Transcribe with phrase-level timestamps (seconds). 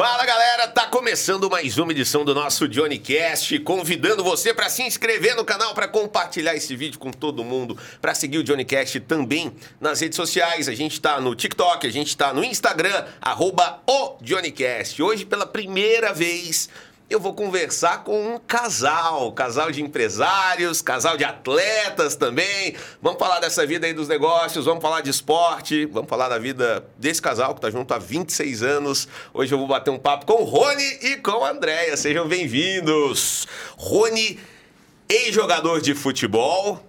[0.00, 4.82] Fala galera, tá começando mais uma edição do nosso Johnny Cast, convidando você para se
[4.82, 8.98] inscrever no canal, para compartilhar esse vídeo com todo mundo, para seguir o Johnny Cast
[9.00, 10.70] também nas redes sociais.
[10.70, 15.02] A gente tá no TikTok, a gente tá no Instagram, arroba o Johnny Cast.
[15.02, 16.70] Hoje pela primeira vez
[17.10, 22.76] eu vou conversar com um casal, casal de empresários, casal de atletas também.
[23.02, 26.86] Vamos falar dessa vida aí dos negócios, vamos falar de esporte, vamos falar da vida
[26.96, 29.08] desse casal que está junto há 26 anos.
[29.34, 31.96] Hoje eu vou bater um papo com o Rony e com a Andréia.
[31.96, 33.44] Sejam bem-vindos.
[33.76, 34.38] Rony,
[35.08, 36.86] ex-jogador de futebol,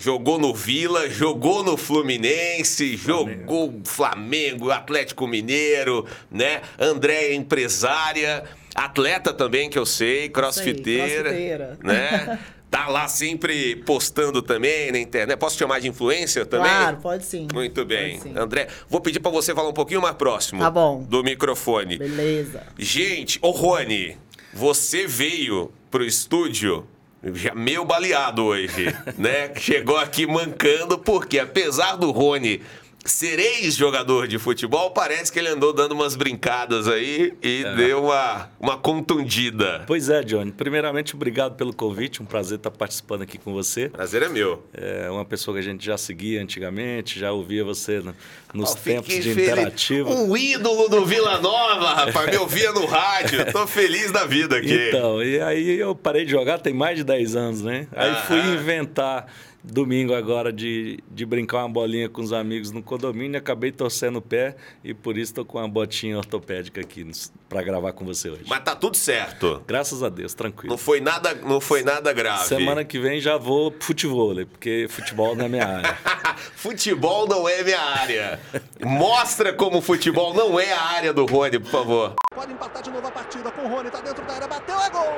[0.00, 3.40] Jogou no Vila, jogou no Fluminense, Flamengo.
[3.40, 6.62] jogou Flamengo, Atlético Mineiro, né?
[6.78, 8.44] André é empresária,
[8.84, 11.78] atleta também que eu sei, crossfiteira, aí, crossfiteira.
[11.82, 12.38] né?
[12.70, 15.38] Tá lá sempre postando também na internet.
[15.38, 16.68] Posso te chamar de influencer também?
[16.70, 17.48] Claro, pode sim.
[17.52, 18.20] Muito bem.
[18.20, 18.34] Sim.
[18.36, 20.60] André, vou pedir para você falar um pouquinho mais próximo.
[20.60, 21.02] Tá bom.
[21.02, 21.96] Do microfone.
[21.96, 22.62] Beleza.
[22.78, 24.18] Gente, ô Rony,
[24.52, 26.86] você veio pro estúdio
[27.32, 29.50] já meio baleado hoje, né?
[29.56, 32.60] Chegou aqui mancando, porque apesar do Rony
[33.04, 37.74] ser ex-jogador de futebol, parece que ele andou dando umas brincadas aí e é.
[37.74, 39.84] deu uma, uma contundida.
[39.86, 40.52] Pois é, Johnny.
[40.52, 42.22] Primeiramente, obrigado pelo convite.
[42.22, 43.88] Um prazer estar participando aqui com você.
[43.88, 44.64] Prazer é meu.
[44.74, 48.14] É uma pessoa que a gente já seguia antigamente, já ouvia você no,
[48.52, 49.48] nos oh, tempos de feliz.
[49.48, 50.10] interativo.
[50.10, 52.30] Um ídolo do Vila Nova, rapaz.
[52.30, 53.50] Me ouvia no rádio.
[53.52, 54.88] Tô feliz da vida aqui.
[54.88, 57.86] Então, e aí eu parei de jogar tem mais de 10 anos, né?
[57.94, 59.26] Aí fui inventar
[59.62, 64.22] domingo agora de, de brincar uma bolinha com os amigos no condomínio, acabei torcendo o
[64.22, 67.06] pé e por isso estou com uma botinha ortopédica aqui
[67.48, 68.44] para gravar com você hoje.
[68.46, 69.62] Mas tá tudo certo.
[69.66, 70.70] Graças a Deus, tranquilo.
[70.70, 72.46] Não foi nada, não foi nada grave.
[72.46, 75.98] Semana que vem já vou futebol, porque futebol não é minha área.
[76.54, 78.40] futebol não é minha área.
[78.84, 82.14] Mostra como futebol não é a área do Rony, por favor.
[82.34, 84.90] Pode empatar de novo a partida com o Rony, tá dentro da área, bateu, é
[84.90, 85.08] gol!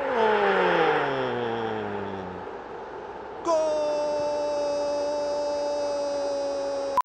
[3.45, 4.00] Gol!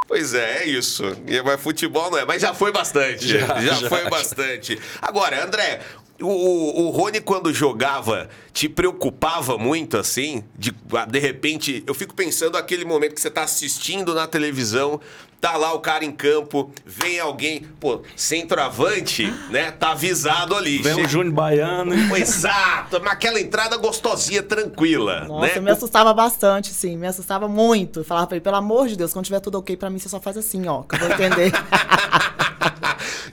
[0.07, 1.03] Pois é, é isso.
[1.43, 3.27] Mas futebol não é, mas já foi bastante.
[3.27, 4.79] Já, já, já foi bastante.
[5.01, 5.81] Agora, André,
[6.21, 10.43] o, o Rony, quando jogava, te preocupava muito, assim?
[10.57, 10.73] De,
[11.09, 15.01] de repente, eu fico pensando aquele momento que você está assistindo na televisão,
[15.41, 19.71] tá lá o cara em campo, vem alguém, pô, centroavante, né?
[19.71, 20.77] Tá avisado ali.
[20.77, 21.93] Vem o Júnior Baiano.
[22.15, 25.25] Exato, mas aquela entrada gostosinha, tranquila.
[25.25, 25.59] Nossa, né?
[25.59, 27.99] me assustava bastante, sim, me assustava muito.
[27.99, 30.07] Eu falava pra ele, pelo amor de Deus, quando tiver tudo ok pra mim, você
[30.07, 31.51] só faz assim, ó, que eu vou entender.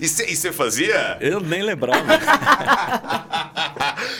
[0.02, 1.16] E você fazia?
[1.20, 2.02] Eu nem lembrava.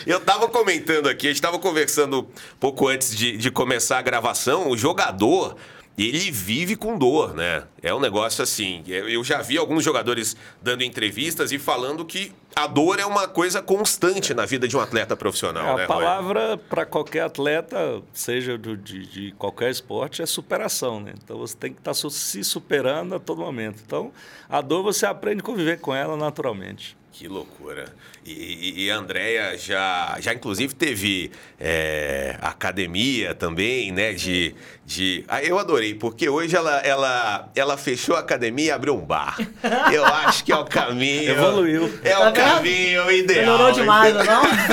[0.07, 2.25] eu tava comentando aqui, a gente tava conversando
[2.57, 5.57] pouco antes de, de começar a gravação, o jogador
[5.97, 7.63] ele vive com dor, né?
[7.81, 8.83] É um negócio assim.
[8.87, 13.61] Eu já vi alguns jogadores dando entrevistas e falando que a dor é uma coisa
[13.61, 15.73] constante na vida de um atleta profissional.
[15.73, 20.99] É, né, a palavra para qualquer atleta, seja do, de, de, qualquer esporte, é superação,
[20.99, 21.13] né?
[21.23, 23.81] Então você tem que estar tá se superando a todo momento.
[23.85, 24.11] Então
[24.49, 26.97] a dor você aprende a conviver com ela naturalmente.
[27.13, 27.85] Que loucura.
[28.25, 31.29] E, e, a Andrea já, já inclusive teve
[31.59, 34.13] é, academia também, né?
[34.13, 35.23] De, de.
[35.27, 39.37] Ah, eu adorei, porque hoje ela, ela, ela fechou a academia e abriu um bar.
[39.93, 41.31] Eu acho que é o caminho.
[41.31, 41.99] Evoluiu.
[42.03, 43.41] É tá o caminho ideal.
[43.41, 44.45] Melhorou demais, não?
[44.45, 44.63] É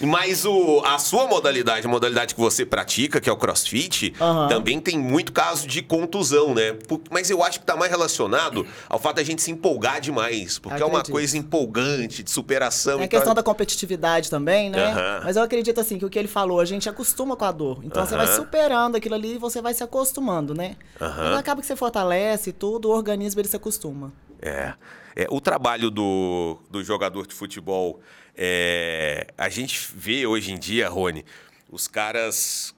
[0.04, 4.48] Mas o, a sua modalidade, a modalidade que você pratica, que é o crossfit, uhum.
[4.48, 6.76] também tem muito caso de contusão, né?
[7.10, 10.82] Mas eu acho que está mais relacionado ao fato da gente se empolgar demais porque
[10.82, 10.96] Acredito.
[10.96, 13.00] é uma coisa empolgante, de superação.
[13.00, 14.88] É a questão da competitividade também, né?
[14.88, 15.24] Uhum.
[15.24, 17.80] Mas eu acredito assim que o que ele falou, a gente acostuma com a dor.
[17.84, 18.08] Então uhum.
[18.08, 20.76] você vai superando aquilo ali e você vai se acostumando, né?
[21.00, 21.08] Uhum.
[21.08, 24.12] Então acaba que você fortalece tudo, o organismo ele se acostuma.
[24.42, 24.74] É.
[25.14, 28.00] é o trabalho do, do jogador de futebol,
[28.36, 31.24] é, a gente vê hoje em dia, Rony,
[31.70, 32.74] os caras.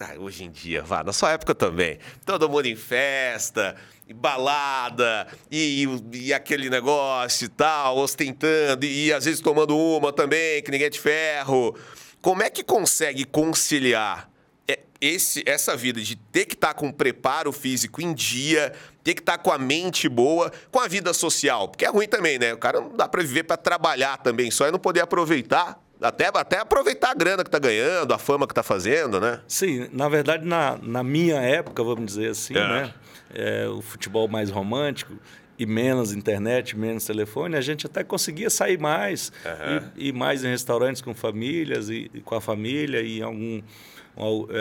[0.00, 1.98] Ah, hoje em dia, vá, na sua época também.
[2.24, 3.74] Todo mundo em festa,
[4.08, 10.12] e balada e, e, aquele negócio e tal, ostentando e, e às vezes tomando uma
[10.12, 11.76] também, que ninguém é de ferro.
[12.22, 14.30] Como é que consegue conciliar
[14.66, 18.72] é, esse, essa vida de ter que estar tá com preparo físico em dia,
[19.04, 21.68] ter que estar tá com a mente boa, com a vida social?
[21.68, 22.54] Porque é ruim também, né?
[22.54, 26.30] O cara não dá para viver para trabalhar também, só é não poder aproveitar até,
[26.32, 29.40] até aproveitar a grana que está ganhando, a fama que está fazendo, né?
[29.48, 32.68] Sim, na verdade, na, na minha época, vamos dizer assim, é.
[32.68, 32.94] né?
[33.34, 35.12] É, o futebol mais romântico
[35.58, 39.90] e menos internet, menos telefone, a gente até conseguia sair mais uhum.
[39.96, 43.62] e, e, mais em restaurantes com famílias e, e com a família e em algum,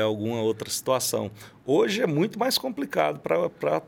[0.03, 1.31] alguma outra situação.
[1.65, 3.81] Hoje é muito mais complicado para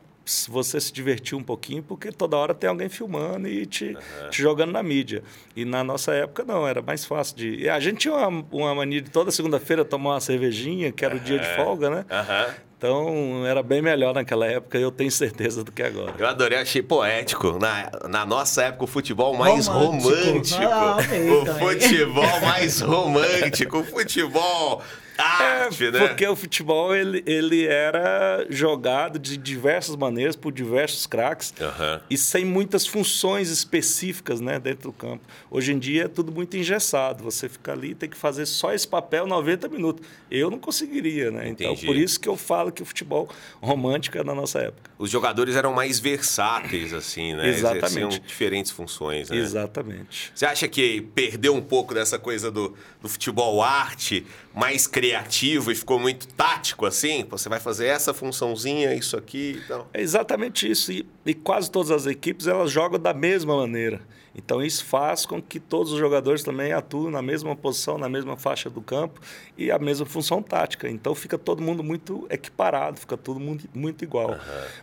[0.48, 4.30] você se divertir um pouquinho, porque toda hora tem alguém filmando e te, uhum.
[4.30, 5.22] te jogando na mídia.
[5.54, 7.68] E na nossa época, não, era mais fácil de.
[7.68, 11.20] A gente tinha uma, uma mania de toda segunda-feira tomar uma cervejinha, que era uhum.
[11.20, 12.04] o dia de folga, né?
[12.10, 12.54] Uhum.
[12.80, 16.14] Então, era bem melhor naquela época, eu tenho certeza do que agora.
[16.18, 17.58] Eu adorei, achei poético.
[17.58, 20.16] Na, na nossa época, o futebol mais romântico.
[20.16, 20.62] romântico.
[20.62, 23.80] Ah, o futebol mais romântico.
[23.80, 24.82] O futebol
[25.20, 26.08] arte, é, né?
[26.08, 32.00] Porque o futebol ele, ele era jogado de diversas maneiras por diversos craques uhum.
[32.08, 35.24] e sem muitas funções específicas né, dentro do campo.
[35.50, 37.22] Hoje em dia é tudo muito engessado.
[37.24, 40.06] Você fica ali e tem que fazer só esse papel 90 minutos.
[40.30, 41.48] Eu não conseguiria, né?
[41.48, 41.84] Então, Entendi.
[41.84, 43.28] Então, por isso que eu falo que o futebol
[43.60, 44.90] romântico é da nossa época.
[44.98, 47.48] Os jogadores eram mais versáteis, assim, né?
[47.48, 47.86] Exatamente.
[47.86, 49.36] Exerciam diferentes funções, né?
[49.36, 50.32] Exatamente.
[50.34, 55.74] Você acha que perdeu um pouco dessa coisa do, do futebol arte, mais criativo e
[55.74, 57.24] ficou muito tático assim?
[57.30, 59.86] Você vai fazer essa funçãozinha, isso aqui então.
[59.92, 60.92] É exatamente isso.
[60.92, 64.00] E, e, quase todas as equipes elas jogam da mesma maneira.
[64.34, 68.36] Então isso faz com que todos os jogadores também atuem na mesma posição, na mesma
[68.36, 69.20] faixa do campo
[69.56, 70.88] e a mesma função tática.
[70.88, 74.30] Então fica todo mundo muito equiparado, fica todo mundo muito igual.
[74.30, 74.36] Uhum.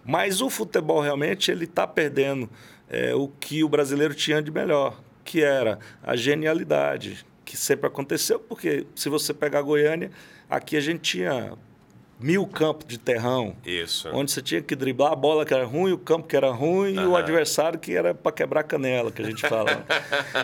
[0.05, 2.49] Mas o futebol realmente ele está perdendo
[2.89, 8.41] é, o que o brasileiro tinha de melhor, que era a genialidade, que sempre aconteceu,
[8.41, 10.11] porque se você pegar a Goiânia,
[10.49, 11.53] aqui a gente tinha
[12.19, 13.55] mil campos de terrão.
[13.65, 14.09] Isso.
[14.11, 16.97] Onde você tinha que driblar a bola que era ruim, o campo que era ruim
[16.97, 17.03] uhum.
[17.03, 19.85] e o adversário que era para quebrar canela, que a gente fala.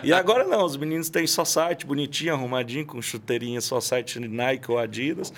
[0.02, 4.70] e agora não, os meninos têm só site bonitinho, arrumadinho, com chuteirinha só site Nike
[4.70, 5.30] ou Adidas.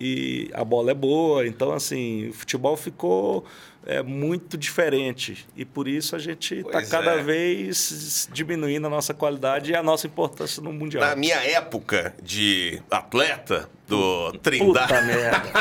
[0.00, 3.44] E a bola é boa, então assim, o futebol ficou
[3.86, 5.46] é muito diferente.
[5.56, 7.22] E por isso a gente está cada é.
[7.22, 11.04] vez diminuindo a nossa qualidade e a nossa importância no Mundial.
[11.04, 14.88] Na minha época de atleta, do Trindade.
[14.88, 15.52] Puta merda.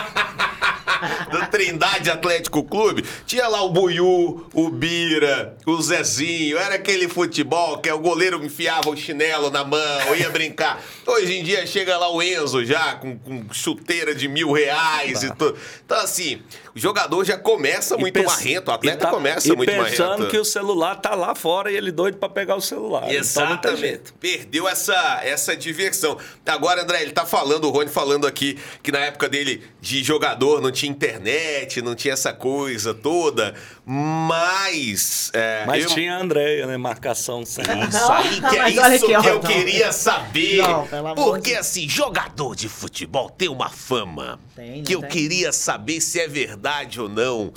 [1.29, 7.79] do Trindade Atlético Clube, tinha lá o Buiú, o Bira, o Zezinho, era aquele futebol
[7.79, 10.81] que o goleiro enfiava o chinelo na mão, ia brincar.
[11.05, 15.27] Hoje em dia chega lá o Enzo já com, com chuteira de mil reais tá.
[15.27, 15.57] e tudo.
[15.85, 16.41] Então, assim,
[16.75, 18.25] o jogador já começa muito pens...
[18.25, 19.11] marrento, o atleta tá...
[19.11, 19.89] começa muito marrento.
[19.89, 23.03] pensando que o celular tá lá fora e ele doido para pegar o celular.
[23.03, 23.93] Então Exatamente.
[23.93, 26.17] Então Perdeu essa, essa diversão.
[26.45, 30.61] Agora, André, ele tá falando, o Rony falando aqui, que na época dele de jogador
[30.61, 33.53] não tinha internet, não tinha essa coisa toda,
[33.85, 35.29] mas...
[35.33, 35.89] É, mas eu...
[35.89, 36.77] tinha a Andréia, né?
[36.77, 38.11] Marcação sem isso.
[38.11, 40.61] aí que é isso que, que eu queria saber.
[40.61, 45.09] Não, porque, assim, jogador de futebol tem uma fama tem, que eu tem.
[45.09, 47.51] queria saber se é verdade ou não.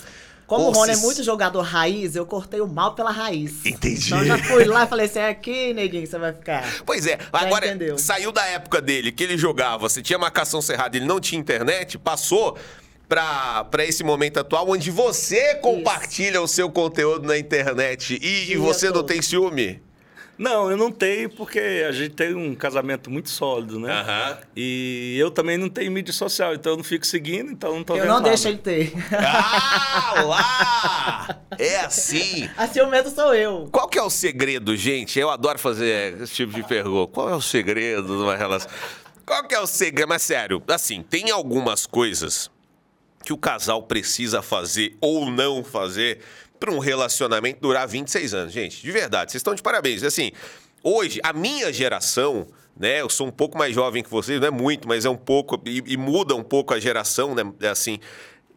[0.46, 3.67] Como o Rony é muito jogador raiz, eu cortei o mal pela raiz.
[3.67, 4.06] Entendi.
[4.06, 6.64] Então já fui lá e falei assim: é aqui, neguinho, você vai ficar.
[6.87, 7.99] Pois é, já agora entendeu.
[7.99, 11.99] saiu da época dele que ele jogava, você tinha marcação cerrada, ele não tinha internet,
[11.99, 12.56] passou
[13.08, 16.43] para esse momento atual, onde você compartilha Isso.
[16.43, 19.81] o seu conteúdo na internet e, e você não tem ciúme?
[20.38, 21.58] Não, eu não tenho, porque
[21.88, 24.03] a gente tem um casamento muito sólido, né?
[24.03, 24.37] Uhum.
[24.55, 27.94] E eu também não tenho mídia social, então eu não fico seguindo, então não tô
[27.94, 28.08] eu vendo.
[28.08, 28.29] Eu não nada.
[28.29, 28.93] deixo ele ter.
[29.12, 31.41] Ah, lá!
[31.58, 32.50] É assim.
[32.56, 33.67] A ciumento sou eu.
[33.73, 35.19] Qual que é o segredo, gente?
[35.19, 37.11] Eu adoro fazer esse tipo de pergunta.
[37.12, 38.70] Qual é o segredo de uma relação?
[39.25, 40.08] Qual que é o segredo?
[40.08, 42.50] Mas sério, assim, tem algumas coisas
[43.26, 46.20] que o casal precisa fazer ou não fazer
[46.60, 48.53] para um relacionamento durar 26 anos.
[48.53, 50.05] Gente, de verdade, vocês estão de parabéns.
[50.05, 50.31] Assim,
[50.81, 52.46] hoje, a minha geração,
[52.79, 53.01] né?
[53.01, 55.60] Eu sou um pouco mais jovem que vocês, não é muito, mas é um pouco.
[55.67, 57.43] E, e muda um pouco a geração, né?
[57.60, 57.98] É assim.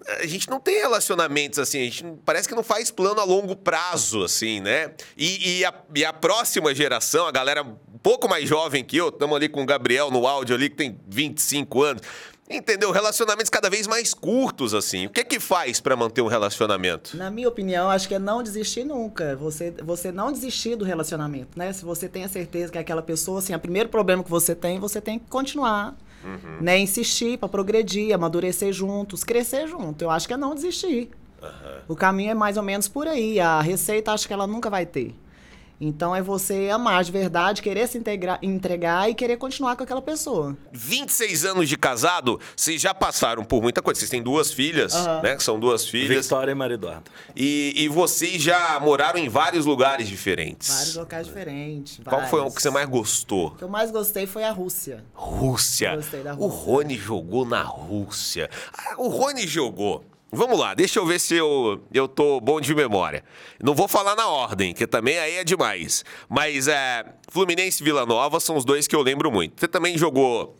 [0.07, 3.55] A gente não tem relacionamentos assim, a gente parece que não faz plano a longo
[3.55, 4.93] prazo, assim, né?
[5.17, 9.09] E, e, a, e a próxima geração, a galera um pouco mais jovem que eu,
[9.09, 12.01] estamos ali com o Gabriel no áudio ali, que tem 25 anos.
[12.49, 12.91] Entendeu?
[12.91, 15.05] Relacionamentos cada vez mais curtos, assim.
[15.05, 17.15] O que é que faz para manter um relacionamento?
[17.15, 19.35] Na minha opinião, acho que é não desistir nunca.
[19.35, 21.71] Você, você não desistir do relacionamento, né?
[21.71, 24.55] Se você tem a certeza que é aquela pessoa, assim, o primeiro problema que você
[24.55, 25.95] tem, você tem que continuar.
[26.23, 26.57] Uhum.
[26.59, 26.79] Né?
[26.79, 30.01] Insistir para progredir, amadurecer juntos, crescer junto.
[30.01, 31.11] Eu acho que é não desistir.
[31.41, 31.79] Uhum.
[31.87, 33.39] O caminho é mais ou menos por aí.
[33.39, 35.15] A receita acho que ela nunca vai ter.
[35.79, 40.01] Então é você amar de verdade, querer se integrar, entregar e querer continuar com aquela
[40.01, 40.57] pessoa.
[40.73, 43.99] 26 anos de casado, vocês já passaram por muita coisa.
[43.99, 45.21] Vocês têm duas filhas, uhum.
[45.21, 45.39] né?
[45.39, 46.25] São duas filhas.
[46.25, 47.09] Vitória e Maria Eduardo.
[47.35, 50.69] E, e vocês já moraram em vários lugares diferentes.
[50.69, 51.99] Vários locais diferentes.
[52.03, 52.29] Qual vários.
[52.29, 53.47] foi o que você mais gostou?
[53.47, 55.03] O que eu mais gostei foi a Rússia.
[55.13, 55.95] Rússia.
[55.95, 56.45] Gostei da Rússia.
[56.45, 58.49] O Rony jogou na Rússia.
[58.77, 62.73] Ah, o Rony jogou Vamos lá, deixa eu ver se eu, eu tô bom de
[62.75, 63.23] memória.
[63.61, 66.05] Não vou falar na ordem, que também aí é demais.
[66.29, 69.59] Mas é, Fluminense e Vila Nova são os dois que eu lembro muito.
[69.59, 70.55] Você também jogou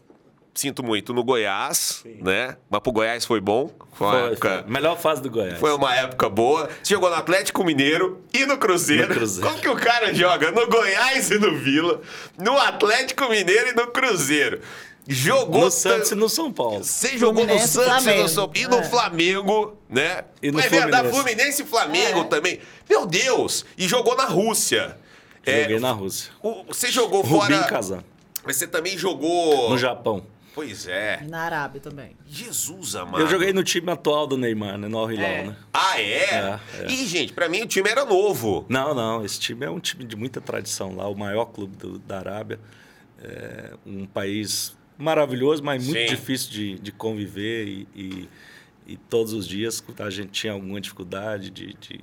[0.60, 2.18] sinto muito, no Goiás, Sim.
[2.22, 2.58] né?
[2.70, 3.72] Mas pro Goiás foi bom.
[3.94, 4.64] Foi uma foi, época...
[4.64, 4.72] Foi.
[4.72, 5.60] Melhor fase do Goiás.
[5.60, 6.70] Foi uma época boa.
[6.84, 9.08] Você jogou no Atlético Mineiro e no Cruzeiro.
[9.08, 9.50] no Cruzeiro.
[9.50, 10.52] Como que o cara joga?
[10.52, 12.02] No Goiás e no Vila,
[12.38, 14.60] no Atlético Mineiro e no Cruzeiro.
[15.08, 16.84] Jogou no Santos e no São Paulo.
[16.84, 18.20] Você jogou no Santos Flamengo.
[18.20, 18.60] e no São Paulo.
[18.60, 18.84] E no é.
[18.84, 20.24] Flamengo, né?
[20.42, 21.10] E no é Fluminense.
[21.10, 22.24] Fluminense e Flamengo é.
[22.26, 22.60] também.
[22.88, 23.66] Meu Deus!
[23.78, 24.98] E jogou na Rússia.
[25.46, 26.32] Joguei é, na Rússia.
[26.44, 27.64] O, você jogou Rubim fora.
[27.64, 28.04] Kazan.
[28.46, 29.70] Mas você também jogou.
[29.70, 30.24] No Japão.
[30.54, 31.22] Pois é.
[31.24, 32.16] E na Arábia também.
[32.28, 33.22] Jesus amado.
[33.22, 34.88] Eu joguei no time atual do Neymar, né?
[34.88, 35.44] No Al-Hilal, é.
[35.44, 35.56] né?
[35.74, 36.02] Ah, é?
[36.02, 36.86] é, é.
[36.88, 38.66] E, gente, pra mim o time era novo.
[38.68, 39.24] Não, não.
[39.24, 41.08] Esse time é um time de muita tradição lá.
[41.08, 42.60] O maior clube do, da Arábia.
[43.22, 46.08] É um país maravilhoso, mas muito Sim.
[46.08, 48.30] difícil de, de conviver e, e,
[48.86, 52.02] e, todos os dias a gente tinha alguma dificuldade de, de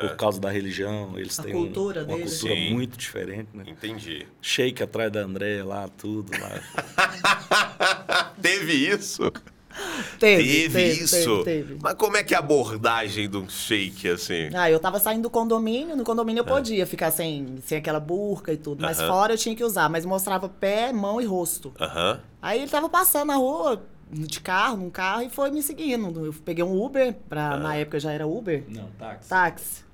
[0.00, 1.16] por causa da religião.
[1.16, 2.40] Eles a têm cultura um, uma deles.
[2.40, 2.74] cultura Sim.
[2.74, 3.62] muito diferente, né?
[3.66, 4.26] Entendi.
[4.42, 8.32] Shake atrás da Andréia lá, tudo lá.
[8.42, 9.32] Teve isso?
[10.18, 11.44] Teve, teve, teve isso.
[11.44, 11.78] Teve, teve.
[11.82, 14.50] Mas como é que é a abordagem de um shake, assim?
[14.54, 16.48] Ah, eu tava saindo do condomínio, no condomínio eu é.
[16.48, 19.08] podia ficar sem, sem aquela burca e tudo, mas uh -huh.
[19.08, 21.68] fora eu tinha que usar, mas mostrava pé, mão e rosto.
[21.80, 22.20] Uh -huh.
[22.40, 26.26] Aí ele tava passando na rua, de carro, num carro, e foi me seguindo.
[26.26, 27.62] Eu peguei um Uber, pra, uh -huh.
[27.62, 28.64] na época já era Uber.
[28.68, 29.28] Não, táxi.
[29.28, 29.91] Táxi.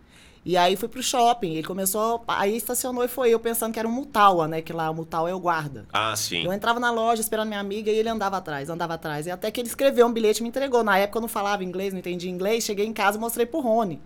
[0.48, 1.56] E aí fui pro shopping.
[1.56, 2.24] Ele começou.
[2.26, 4.62] Aí estacionou e foi eu pensando que era um Mutawa, né?
[4.62, 5.84] Que lá o Mutawa é o guarda.
[5.92, 6.42] Ah, sim.
[6.42, 9.26] Eu entrava na loja esperando minha amiga e ele andava atrás, andava atrás.
[9.26, 10.82] E até que ele escreveu um bilhete e me entregou.
[10.82, 12.64] Na época eu não falava inglês, não entendia inglês.
[12.64, 14.00] Cheguei em casa e mostrei pro Rony.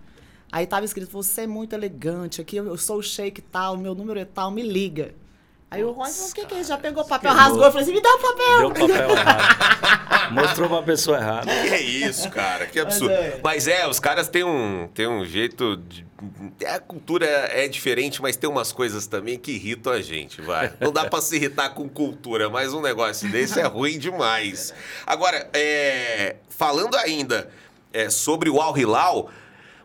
[0.51, 4.19] Aí tava escrito: Você é muito elegante aqui, eu sou o shake tal, meu número
[4.19, 5.15] é tal, me liga.
[5.73, 6.63] Aí o Rony falou, o que que é?
[6.63, 8.57] Já pegou o papel, rasgou, eu falei assim, me dá o papel.
[8.59, 10.29] Deu o papel errado.
[10.31, 11.47] Mostrou pra pessoa errada.
[11.47, 13.11] Que é isso, cara, que absurdo.
[13.11, 16.05] Mas é, mas é os caras têm um, têm um jeito de...
[16.67, 20.71] A cultura é diferente, mas tem umas coisas também que irritam a gente, vai.
[20.79, 24.75] Não dá pra se irritar com cultura, mas um negócio desse é ruim demais.
[25.07, 27.49] Agora, é, falando ainda
[27.91, 29.27] é, sobre o Al Hilal...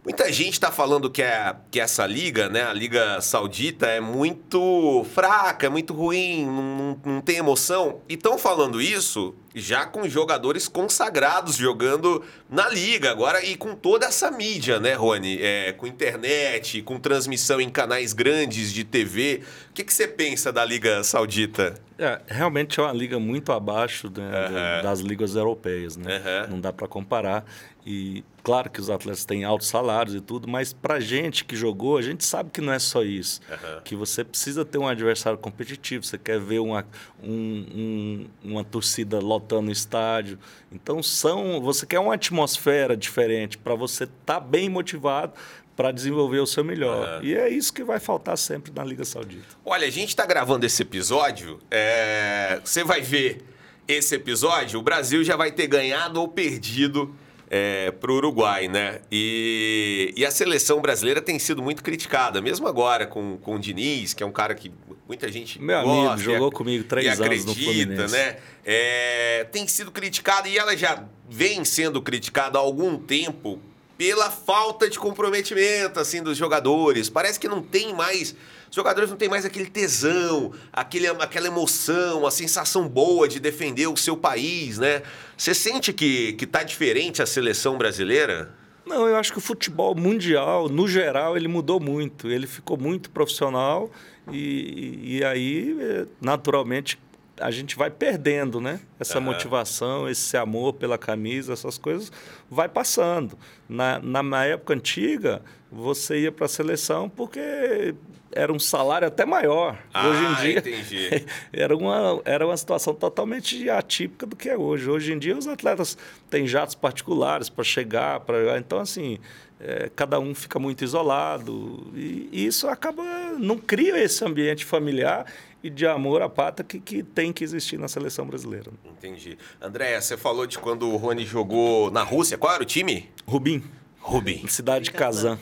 [0.08, 5.04] Muita gente está falando que, é, que essa liga, né, a Liga Saudita, é muito
[5.12, 8.00] fraca, é muito ruim, não, não tem emoção.
[8.08, 14.06] E estão falando isso já com jogadores consagrados jogando na liga agora e com toda
[14.06, 15.38] essa mídia, né, Rony?
[15.40, 19.42] É, com internet, com transmissão em canais grandes de TV.
[19.70, 21.74] O que, que você pensa da Liga Saudita?
[21.98, 26.46] É, realmente é uma liga muito abaixo né, das ligas europeias, né?
[26.48, 27.44] Não dá para comparar.
[27.90, 31.96] E claro que os atletas têm altos salários e tudo, mas para gente que jogou,
[31.96, 33.40] a gente sabe que não é só isso.
[33.50, 33.80] Uhum.
[33.82, 36.84] Que você precisa ter um adversário competitivo, você quer ver uma,
[37.22, 40.38] um, um, uma torcida lotando o estádio.
[40.70, 45.32] Então são, você quer uma atmosfera diferente para você estar tá bem motivado
[45.76, 47.20] para desenvolver o seu melhor.
[47.20, 47.24] Uhum.
[47.24, 49.46] E é isso que vai faltar sempre na Liga Saudita.
[49.64, 52.60] Olha, a gente está gravando esse episódio, é...
[52.64, 53.44] você vai ver
[53.86, 57.14] esse episódio, o Brasil já vai ter ganhado ou perdido
[57.50, 59.00] é, para o Uruguai, né?
[59.10, 64.12] E, e, a seleção brasileira tem sido muito criticada, mesmo agora com, com o Diniz,
[64.12, 64.70] que é um cara que
[65.06, 68.14] muita gente Meu gosta, amigo, jogou comigo três anos acredita, no Fluminense.
[68.14, 68.36] né?
[68.64, 73.58] É, tem sido criticada e ela já vem sendo criticada há algum tempo
[73.96, 77.08] pela falta de comprometimento assim dos jogadores.
[77.08, 78.36] Parece que não tem mais
[78.70, 83.86] os jogadores não têm mais aquele tesão, aquele, aquela emoção, a sensação boa de defender
[83.86, 85.02] o seu país, né?
[85.36, 88.54] Você sente que, que tá diferente a seleção brasileira?
[88.84, 92.30] Não, eu acho que o futebol mundial, no geral, ele mudou muito.
[92.30, 93.90] Ele ficou muito profissional
[94.32, 96.98] e, e aí, naturalmente,
[97.40, 98.80] a gente vai perdendo, né?
[98.98, 99.24] Essa uhum.
[99.24, 102.12] motivação, esse amor pela camisa, essas coisas,
[102.50, 103.38] vai passando.
[103.68, 107.94] Na, na, na época antiga, você ia para a seleção porque
[108.32, 109.78] era um salário até maior.
[109.92, 111.26] Ah, hoje em dia entendi.
[111.52, 114.88] era uma era uma situação totalmente atípica do que é hoje.
[114.88, 115.96] Hoje em dia os atletas
[116.30, 119.18] têm jatos particulares para chegar, para então assim
[119.60, 123.02] é, cada um fica muito isolado e, e, isso acaba
[123.38, 125.26] não cria esse ambiente familiar
[125.62, 128.70] e de amor à pátria que, que tem que existir na seleção brasileira.
[128.84, 129.36] Entendi.
[129.60, 132.38] André, você falou de quando o Rony jogou na Rússia.
[132.38, 133.10] Qual era o time?
[133.26, 133.62] Rubim.
[133.98, 134.46] Rubim.
[134.46, 135.38] Cidade de Kazan.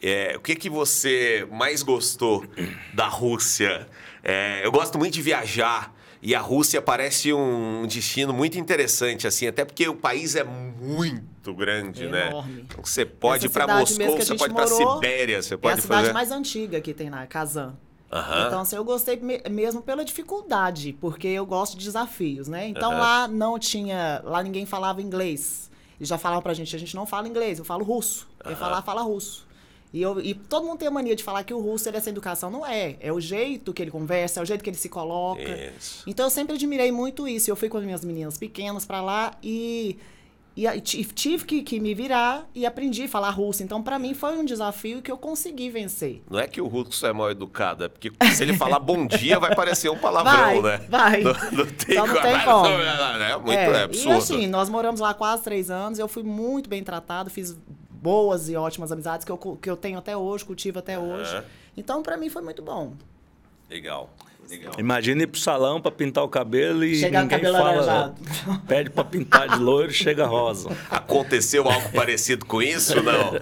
[0.00, 2.44] É, o que, que você mais gostou
[2.94, 3.86] da Rússia?
[4.22, 9.46] É, eu gosto muito de viajar e a Rússia parece um destino muito interessante, assim,
[9.46, 12.28] até porque o país é muito grande, é né?
[12.28, 12.64] Enorme.
[12.68, 15.82] Então, você pode ir para Moscou, você pode ir para Sibéria, você pode é a
[15.82, 16.12] cidade fazer...
[16.12, 17.76] mais antiga que tem na Kazan.
[18.10, 18.46] Uhum.
[18.46, 22.68] Então, assim, eu gostei mesmo pela dificuldade, porque eu gosto de desafios, né?
[22.68, 22.98] Então, uhum.
[22.98, 24.22] lá não tinha...
[24.24, 25.70] Lá ninguém falava inglês.
[26.00, 28.26] E já falavam pra gente, a gente não fala inglês, eu falo russo.
[28.42, 28.58] Quem uhum.
[28.58, 29.46] falar, fala russo.
[29.92, 32.00] E, eu, e todo mundo tem a mania de falar que o russo ele é
[32.00, 32.50] sem educação.
[32.50, 32.96] Não é.
[33.00, 35.42] É o jeito que ele conversa, é o jeito que ele se coloca.
[35.42, 36.04] Isso.
[36.06, 37.50] Então eu sempre admirei muito isso.
[37.50, 39.98] Eu fui com as minhas meninas pequenas pra lá e,
[40.58, 43.62] e, e tive que, que me virar e aprendi a falar russo.
[43.62, 46.20] Então pra mim foi um desafio que eu consegui vencer.
[46.28, 49.38] Não é que o russo é mal educado, é porque se ele falar bom dia
[49.38, 50.86] vai parecer um palavrão, Vai, né?
[50.88, 51.20] vai.
[51.22, 52.68] Não, não tem, Então não tem como.
[53.18, 54.10] É, muito é, absurdo.
[54.10, 57.56] E assim, nós moramos lá quase três anos, eu fui muito bem tratado, fiz
[57.90, 61.42] boas e ótimas amizades que eu, que eu tenho até hoje, cultivo até hoje.
[61.76, 62.94] Então, pra mim, foi muito bom.
[63.70, 64.10] Legal,
[64.48, 64.72] legal.
[64.78, 68.14] Imagina ir pro salão pra pintar o cabelo e Chegar ninguém cabelo fala.
[68.66, 70.68] Pede pra pintar de loiro, chega rosa.
[70.90, 73.32] Aconteceu algo parecido com isso, não?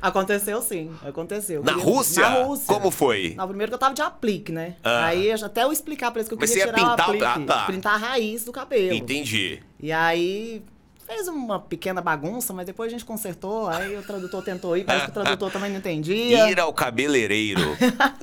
[0.00, 1.62] Aconteceu sim, aconteceu.
[1.62, 2.22] Na Queria- Rússia?
[2.28, 2.66] Na Rússia.
[2.66, 3.34] Como foi?
[3.36, 4.74] Não, primeiro que eu tava de aplique, né?
[4.82, 5.06] Ah.
[5.06, 7.10] Aí até eu explicar pra eles que eu Mas queria você ia tirar pintar- o
[7.10, 7.24] aplique.
[7.24, 7.66] ah, tá.
[7.66, 8.94] Pintar a raiz do cabelo.
[8.94, 9.60] Entendi.
[9.80, 10.62] E aí
[11.06, 13.68] fez uma pequena bagunça, mas depois a gente consertou.
[13.68, 16.48] Aí o tradutor tentou ir, parece que o tradutor também não entendia.
[16.50, 17.60] Ir ao cabeleireiro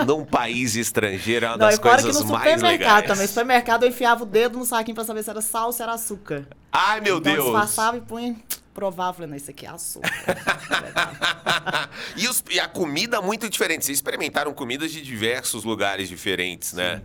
[0.05, 3.07] num país estrangeiro é uma Não, das e fora que coisas no mais supermercado legais.
[3.07, 3.21] também.
[3.23, 5.81] No supermercado eu enfiava o dedo no saquinho pra saber se era sal ou se
[5.83, 6.47] era açúcar.
[6.71, 7.45] Ai, meu então Deus!
[7.45, 8.35] disfarçava e punha,
[8.73, 9.13] provava.
[9.13, 10.09] Falei, não, isso aqui é açúcar.
[12.17, 13.85] e, os- e a comida muito diferente.
[13.85, 17.01] Vocês experimentaram comidas de diversos lugares diferentes, né?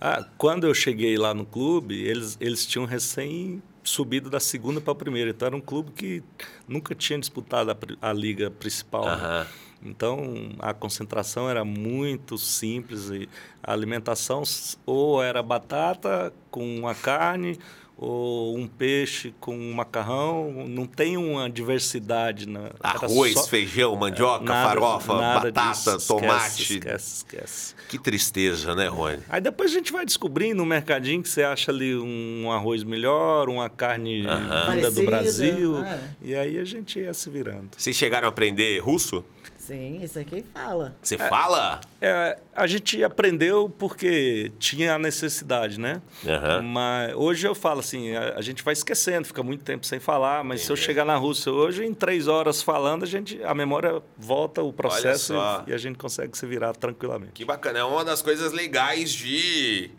[0.00, 4.92] Ah, quando eu cheguei lá no clube, eles, eles tinham recém subido da segunda para
[4.92, 5.30] a primeira.
[5.30, 6.22] Então era um clube que
[6.66, 7.76] nunca tinha disputado a,
[8.08, 9.04] a liga principal.
[9.04, 9.46] né?
[9.84, 13.28] Então a concentração era muito simples e
[13.62, 14.42] a alimentação
[14.86, 17.58] ou era batata com uma carne
[17.96, 20.66] ou um peixe com um macarrão.
[20.68, 26.08] Não tem uma diversidade na era Arroz, só- feijão, mandioca, nada- farofa, nada batata, disso.
[26.08, 26.62] Tomate.
[26.74, 27.74] Esquece, esquece.
[27.88, 29.18] Que tristeza, né, Rony?
[29.28, 33.48] Aí depois a gente vai descobrindo no mercadinho que você acha ali um arroz melhor,
[33.48, 34.22] uma carne
[34.72, 35.78] vinda do Brasil.
[35.84, 36.00] é.
[36.22, 37.70] E aí a gente ia se virando.
[37.76, 39.24] Vocês chegaram a aprender russo?
[39.66, 40.94] Sim, isso aqui fala.
[41.00, 41.80] Você fala?
[41.98, 46.02] É, a gente aprendeu porque tinha a necessidade, né?
[46.26, 46.60] Aham.
[46.60, 50.44] Mas hoje eu falo assim, a, a gente vai esquecendo, fica muito tempo sem falar,
[50.44, 54.02] mas se eu chegar na Rússia hoje, em três horas falando, a, gente, a memória
[54.18, 55.32] volta o processo
[55.66, 57.32] e, e a gente consegue se virar tranquilamente.
[57.32, 57.78] Que bacana.
[57.78, 59.90] É uma das coisas legais de,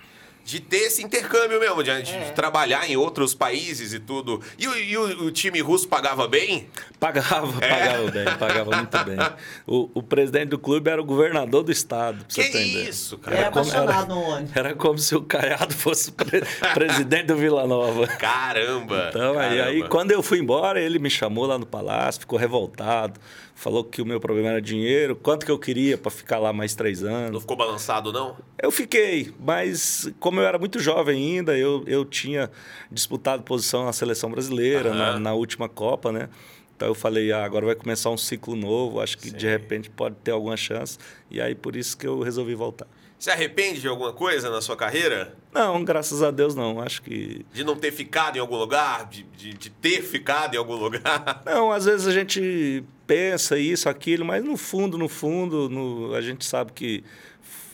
[0.46, 2.30] de ter esse intercâmbio mesmo, de, de É.
[2.30, 4.40] trabalhar em outros países e tudo.
[4.60, 6.70] E, o, e o- o time russo pagava bem?
[7.00, 7.70] Pagava, É?
[7.70, 9.18] pagava bem, pagava muito bem.
[9.66, 12.88] O, o presidente do clube era o governador do estado, pra você entender.
[12.90, 13.38] isso, É cara?
[13.38, 14.56] Era como- apaixonado no ônibus.
[14.56, 16.44] Era como se o Caiado fosse pre-
[16.76, 18.06] presidente do Vila Nova.
[18.06, 19.08] Caramba!
[19.10, 19.90] Então, aí, aí caramba.
[19.90, 23.20] quando eu fui embora, ele me chamou lá no palácio, ficou revoltado,
[23.56, 26.76] falou que o meu problema era dinheiro, quanto que eu queria para ficar lá mais
[26.76, 27.42] três Não anos.
[27.42, 28.36] ficou balançado, não?
[28.62, 32.52] Eu fiquei, mas como eu era muito jovem ainda, eu, eu tinha
[32.92, 36.30] disputado posição na seleção brasileira, na, na última Copa, né?
[36.76, 39.50] Então eu falei, ah, agora vai começar um ciclo novo, acho que de Sei.
[39.50, 40.98] repente pode ter alguma chance.
[41.32, 42.86] E aí por isso que eu resolvi voltar.
[43.18, 45.38] Se arrepende de alguma coisa na sua carreira?
[45.54, 46.82] Não, graças a Deus não.
[46.82, 47.46] Acho que.
[47.54, 49.08] De não ter ficado em algum lugar?
[49.08, 51.42] De, de, de ter ficado em algum lugar?
[51.46, 56.22] Não, às vezes a gente pensa isso, aquilo, mas no fundo, no fundo, no- a
[56.22, 57.04] gente sabe que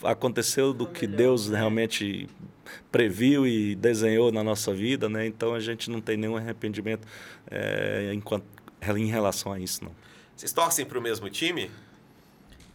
[0.03, 2.27] aconteceu do que Deus realmente
[2.91, 5.25] previu e desenhou na nossa vida, né?
[5.27, 7.07] Então a gente não tem nenhum arrependimento
[7.49, 8.45] é, enquanto,
[8.97, 9.91] em relação a isso, não.
[10.35, 11.69] Vocês torcem pro mesmo time?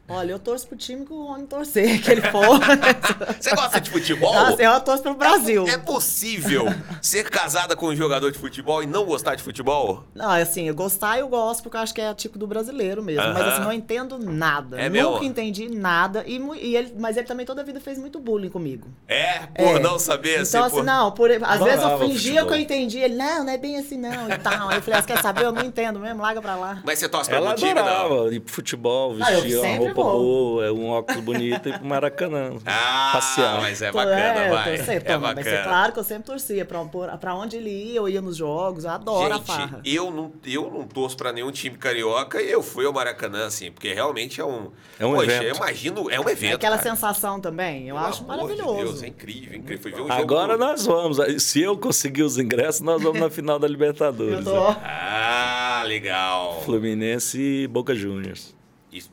[0.08, 2.60] Olha, eu torço pro time que o homem torcer, que ele for.
[3.40, 4.32] Você gosta de futebol?
[4.32, 5.66] Nossa, eu torço pro Brasil.
[5.66, 6.66] É possível
[7.02, 10.04] ser casada com um jogador de futebol e não gostar de futebol?
[10.14, 13.32] Não, assim, eu gostar eu gosto porque eu acho que é tipo do brasileiro mesmo.
[13.32, 14.80] Mas assim, não entendo nada.
[14.80, 15.24] É Nunca mesmo?
[15.24, 16.22] entendi nada.
[16.26, 18.86] E, e ele, mas ele também toda a vida fez muito bullying comigo.
[19.08, 19.78] É, por É.
[19.80, 22.98] não saber Então, assim, por- não, por, às vezes eu fingia que eu entendi.
[23.00, 24.68] Ele, não, não é bem assim, não, e tal.
[24.68, 25.44] Aí eu falei, ah, você quer saber?
[25.44, 26.80] Eu não entendo mesmo, larga pra lá.
[26.84, 28.40] Mas você torce pra Ela algum time, não?
[28.40, 30.20] pro futebol, Ah, eu vestia sempre roupa vou.
[30.22, 32.52] boa, um óculos bonito e ir pro Maracanã.
[32.66, 33.60] Ah, passear.
[33.60, 34.76] mas é bacana, é, eu vai.
[34.76, 35.56] torcer, é toma, Mas bacana.
[35.56, 36.64] é claro que eu sempre torcia.
[36.64, 38.84] Pra, por- pra onde ele ia, eu ia nos jogos.
[38.84, 39.80] Eu adoro a Gente, farra.
[39.84, 43.70] eu não, eu não torço pra nenhum time carioca e eu fui ao Maracanã, assim,
[43.70, 44.70] porque realmente é um.
[44.98, 45.42] É um Poxa, evento.
[45.44, 46.54] eu imagino, é um evento.
[46.56, 46.90] Aquela cara.
[46.90, 48.76] sensação também, eu Pelo acho amor de maravilhoso.
[48.84, 49.82] Deus, é incrível, incrível.
[49.82, 50.64] Foi ver um Agora jogo...
[50.64, 51.18] nós vamos.
[51.42, 54.38] Se eu conseguir os ingressos, nós vamos na final da Libertadores.
[54.38, 54.56] Eu tô.
[54.82, 56.60] Ah, legal.
[56.62, 58.55] Fluminense e Boca Juniors.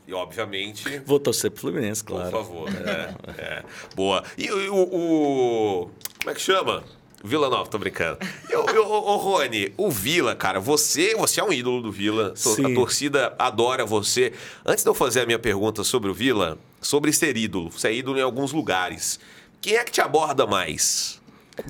[0.06, 2.30] E, obviamente, Vou torcer pro Fluminense, por claro.
[2.30, 2.68] favor.
[2.68, 3.62] É, é.
[3.94, 4.22] Boa.
[4.38, 6.82] E o, o- Como é que chama?
[7.26, 8.18] Vila Nova, tô brincando.
[8.50, 12.30] E o, o, o Rony, o Vila, cara, você, você é um ídolo do Vila.
[12.30, 12.74] To- A Sim.
[12.74, 14.32] torcida adora você.
[14.64, 17.94] Antes de eu fazer a minha pergunta sobre o Vila, sobre ser ídolo, você é
[17.94, 19.18] ídolo em alguns lugares.
[19.60, 21.18] Quem é que te aborda mais?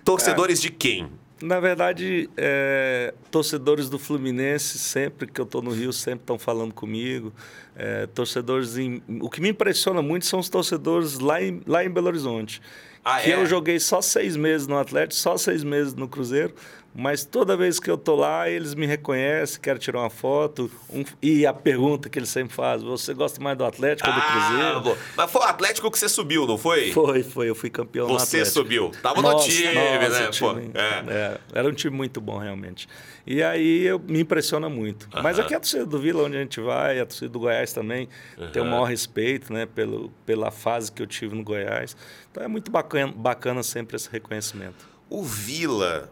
[0.05, 1.09] Torcedores de quem?
[1.43, 6.73] Na verdade, é, torcedores do Fluminense, sempre que eu estou no Rio, sempre estão falando
[6.73, 7.33] comigo.
[7.77, 11.91] É, torcedores em, O que me impressiona muito são os torcedores lá em, lá em
[11.91, 12.63] Belo Horizonte.
[13.05, 13.35] Ah, que é?
[13.35, 16.55] eu joguei só seis meses no Atlético, só seis meses no Cruzeiro,
[16.97, 20.71] mas toda vez que eu tô lá, eles me reconhecem, querem tirar uma foto.
[20.89, 24.21] Um, e a pergunta que eles sempre fazem: você gosta mais do Atlético ou do
[24.21, 24.99] ah, Cruzeiro?
[25.17, 26.93] Mas foi o Atlético que você subiu, não foi?
[26.93, 27.51] Foi, foi.
[27.51, 28.93] Eu fui campeão Você subiu.
[29.03, 30.29] Tava nossa, no time, nossa, né?
[30.31, 31.05] Time, é.
[31.13, 32.89] É, era um time muito bom, realmente.
[33.27, 35.05] E aí eu, me impressiona muito.
[35.07, 35.23] Uh -huh.
[35.23, 37.73] Mas aqui é a torcida do Vila, onde a gente vai, a torcida do Goiás
[37.73, 38.51] também, uh -huh.
[38.53, 41.97] tem o maior respeito né, pelo, pela fase que eu tive no Goiás.
[42.31, 44.87] Então é muito bacana, bacana sempre esse reconhecimento.
[45.11, 46.11] O Vila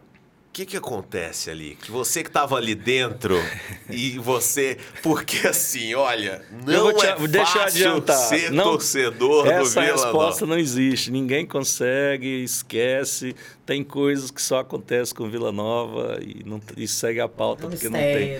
[0.52, 1.78] o que, que acontece ali?
[1.80, 3.42] Que você que estava ali dentro
[3.88, 4.76] e você.
[5.02, 9.62] Porque assim, olha, não te, é deixa fácil ser não, torcedor do Vila.
[9.62, 10.52] Essa resposta não.
[10.52, 11.10] não existe.
[11.10, 13.34] Ninguém consegue, esquece.
[13.64, 17.88] Tem coisas que só acontecem com Vila Nova e, não, e segue a pauta, porque
[17.88, 18.38] não tem.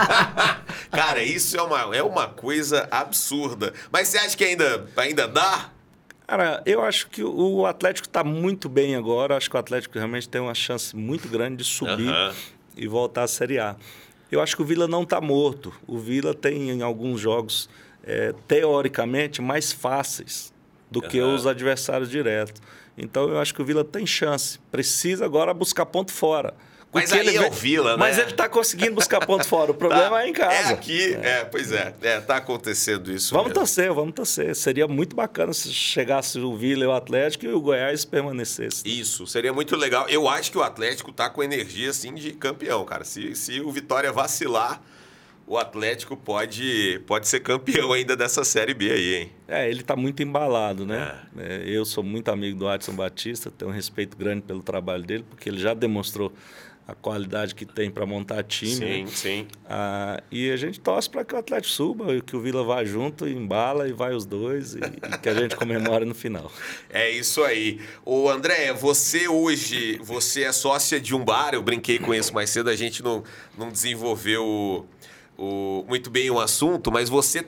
[0.90, 3.74] Cara, isso é uma, é uma coisa absurda.
[3.92, 5.72] Mas você acha que ainda, ainda dá?
[6.28, 9.34] Cara, eu acho que o Atlético está muito bem agora.
[9.34, 12.34] Acho que o Atlético realmente tem uma chance muito grande de subir uhum.
[12.76, 13.74] e voltar à Série A.
[14.30, 15.72] Eu acho que o Vila não está morto.
[15.86, 17.70] O Vila tem em alguns jogos,
[18.04, 20.52] é, teoricamente, mais fáceis
[20.90, 21.08] do uhum.
[21.08, 22.60] que os adversários diretos.
[22.98, 24.58] Então eu acho que o Vila tem chance.
[24.70, 26.52] Precisa agora buscar ponto fora.
[26.92, 27.96] Mas aí ele é o Vila, né?
[27.98, 29.70] Mas ele está conseguindo buscar ponto fora.
[29.70, 30.24] O problema tá.
[30.24, 30.70] é em casa.
[30.70, 31.40] É aqui, é.
[31.40, 31.94] é, pois é.
[32.00, 33.34] É, tá acontecendo isso.
[33.34, 33.60] Vamos mesmo.
[33.60, 34.54] torcer, vamos torcer.
[34.56, 38.82] Seria muito bacana se chegasse o Vila e o Atlético e o Goiás permanecesse.
[38.86, 40.08] Isso, seria muito legal.
[40.08, 43.04] Eu acho que o Atlético tá com energia, assim, de campeão, cara.
[43.04, 44.80] Se, se o Vitória vacilar
[45.48, 49.32] o Atlético pode, pode ser campeão ainda dessa Série B aí, hein?
[49.48, 51.18] É, ele está muito embalado, né?
[51.38, 51.62] É.
[51.64, 55.24] É, eu sou muito amigo do Adson Batista, tenho um respeito grande pelo trabalho dele,
[55.28, 56.30] porque ele já demonstrou
[56.88, 58.74] a qualidade que tem para montar time.
[58.74, 59.10] Sim, né?
[59.12, 59.46] sim.
[59.68, 62.82] Ah, e a gente torce para que o Atlético suba, e que o Vila vá
[62.82, 66.50] junto, embala e vai os dois, e, e, que a gente comemore no final.
[66.88, 67.78] É isso aí.
[68.06, 72.48] O André, você hoje, você é sócia de um bar, eu brinquei com isso mais
[72.48, 73.22] cedo, a gente não,
[73.58, 74.86] não desenvolveu o,
[75.36, 77.44] o, muito bem o assunto, mas você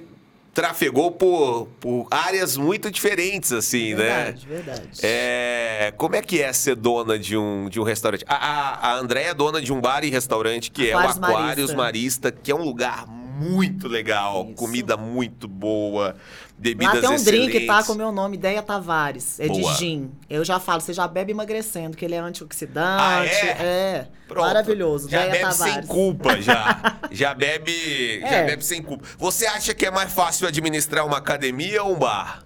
[0.52, 4.54] trafegou por, por áreas muito diferentes, assim, verdade, né?
[4.54, 5.00] Verdade, verdade.
[5.02, 8.24] É, como é que é ser dona de um, de um restaurante?
[8.26, 11.24] A, a, a Andréia é dona de um bar e restaurante que Aquários é o
[11.24, 11.76] Aquários Marista.
[11.76, 13.06] Marista, que é um lugar
[13.40, 14.54] muito legal, Isso.
[14.54, 16.14] comida muito boa,
[16.58, 17.50] bebidas Lá tem um excelentes.
[17.52, 17.82] drink, tá?
[17.82, 19.40] Com o meu nome, Ideia Tavares.
[19.40, 19.72] É Boa.
[19.72, 20.10] de gin.
[20.28, 23.02] Eu já falo, você já bebe emagrecendo, que ele é antioxidante.
[23.02, 23.46] Ah, é?
[23.62, 24.08] é.
[24.28, 24.46] Pronto.
[24.46, 25.08] Maravilhoso.
[25.08, 25.74] Já Ideia bebe Tavares.
[25.74, 26.98] sem culpa, já.
[27.10, 28.20] já bebe.
[28.22, 28.30] É.
[28.30, 29.04] Já bebe sem culpa.
[29.18, 32.44] Você acha que é mais fácil administrar uma academia ou um bar?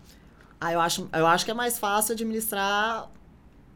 [0.60, 3.10] Ah, eu acho, eu acho que é mais fácil administrar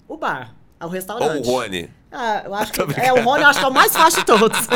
[0.07, 1.47] o bar, o restaurante.
[1.49, 1.91] Ou o Rony.
[2.11, 2.81] Ah, eu acho que.
[3.01, 4.59] É, o Rony eu acho que é o mais fácil de todos.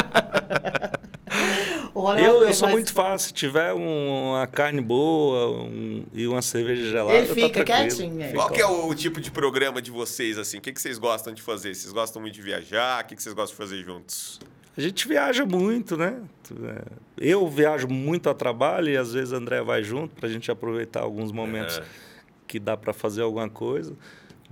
[1.95, 3.29] eu, eu sou muito fácil.
[3.29, 8.21] Se tiver um, uma carne boa um, e uma cerveja gelada, Ele fica tá quietinho.
[8.23, 8.33] É.
[8.33, 10.59] Qual que é o tipo de programa de vocês, assim?
[10.59, 11.75] O que, que vocês gostam de fazer?
[11.75, 13.05] Vocês gostam muito de viajar?
[13.05, 14.41] O que, que vocês gostam de fazer juntos?
[14.77, 16.23] A gente viaja muito, né?
[17.19, 20.51] Eu viajo muito a trabalho e às vezes o André vai junto para a gente
[20.51, 21.85] aproveitar alguns momentos é.
[22.47, 23.95] que dá para fazer alguma coisa.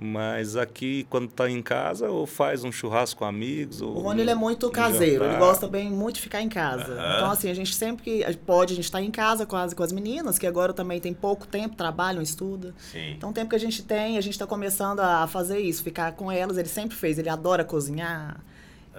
[0.02, 3.82] Mas aqui, quando está em casa, ou faz um churrasco com amigos.
[3.82, 5.30] Ou o Rony ele é muito caseiro, jantar.
[5.30, 6.94] ele gosta bem muito de ficar em casa.
[6.94, 7.16] Uhum.
[7.16, 9.82] Então, assim, a gente sempre que pode, a gente está em casa com as, com
[9.82, 12.72] as meninas, que agora também tem pouco tempo, trabalham, estudam.
[12.78, 13.10] Sim.
[13.10, 16.12] Então, o tempo que a gente tem, a gente está começando a fazer isso, ficar
[16.12, 16.56] com elas.
[16.56, 18.40] Ele sempre fez, ele adora cozinhar.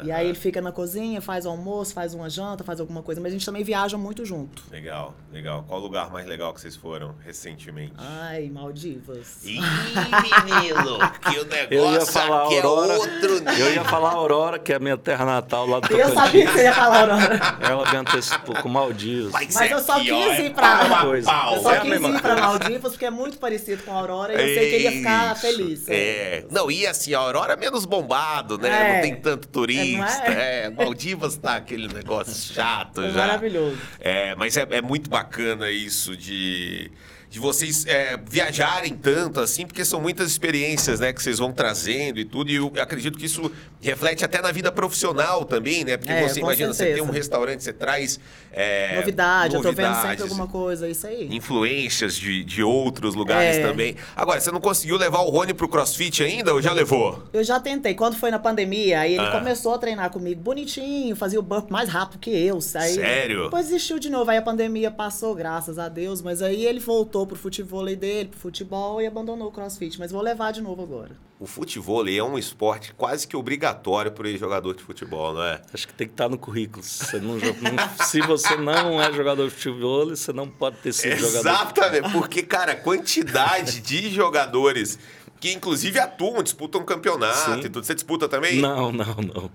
[0.02, 0.08] Uhum.
[0.08, 3.22] E aí ele fica na cozinha, faz o almoço, faz uma janta, faz alguma coisa.
[3.22, 4.64] Mas a gente também viaja muito junto.
[4.72, 5.64] Legal, legal.
[5.68, 7.94] Qual o lugar mais legal que vocês foram recentemente?
[7.98, 9.44] Ai, Maldivas.
[9.44, 13.66] Ih, menino, que o negócio eu ia falar aqui é Aurora, é outro nível.
[13.66, 16.52] Eu ia falar Aurora, que é a minha terra natal lá do Eu sabia que
[16.52, 17.40] você ia falar Aurora.
[17.62, 19.32] Ela me antecipou com Maldivas.
[19.32, 21.04] Mas, Mas eu só quis ir pra...
[21.14, 24.34] Eu só é quis ir pra Maldivas, porque é muito parecido com a Aurora.
[24.34, 25.86] E eu sei que ele ia ficar feliz.
[25.88, 26.46] É.
[26.50, 28.70] Não, e assim, a Aurora é menos bombado, né?
[28.70, 28.96] É.
[28.96, 29.91] Não tem tanto turismo é?
[29.98, 30.70] É?
[30.70, 33.18] Maldivas tá aquele negócio chato é já.
[33.20, 33.78] Maravilhoso.
[34.00, 36.92] É, mas é, é muito bacana isso de
[37.32, 42.20] de vocês é, viajarem tanto assim, porque são muitas experiências, né, que vocês vão trazendo
[42.20, 42.52] e tudo.
[42.52, 45.96] E eu acredito que isso reflete até na vida profissional também, né?
[45.96, 46.98] Porque é, você imagina, certeza.
[46.98, 48.20] você tem um restaurante, você traz
[48.52, 51.34] é, novidade, eu tô vendo sempre alguma coisa, isso aí.
[51.34, 53.66] Influências de, de outros lugares é.
[53.66, 53.96] também.
[54.14, 57.24] Agora, você não conseguiu levar o Rony pro CrossFit ainda ou já levou?
[57.32, 57.94] Eu já tentei.
[57.96, 59.32] Quando foi na pandemia, aí ele ah.
[59.32, 62.60] começou a treinar comigo bonitinho, fazia o bump mais rápido que eu.
[62.76, 63.46] Aí, Sério?
[63.46, 64.30] Depois desistiu de novo.
[64.30, 68.30] Aí a pandemia passou, graças a Deus, mas aí ele voltou voltou pro futebol dele,
[68.30, 70.00] pro futebol e abandonou o crossfit.
[70.00, 71.12] Mas vou levar de novo agora.
[71.40, 75.62] O futebol é um esporte quase que obrigatório para jogador de futebol, não é?
[75.74, 76.84] Acho que tem que estar no currículo.
[76.84, 81.14] Você não, não, se você não é jogador de futebol, você não pode ter sido
[81.14, 81.60] Exatamente, jogador.
[81.60, 85.00] Exatamente, porque, cara, a quantidade de jogadores
[85.40, 87.60] que inclusive atuam, disputam campeonato Sim.
[87.62, 87.84] e tudo.
[87.84, 88.62] Você disputa também?
[88.62, 89.52] Não, não, não.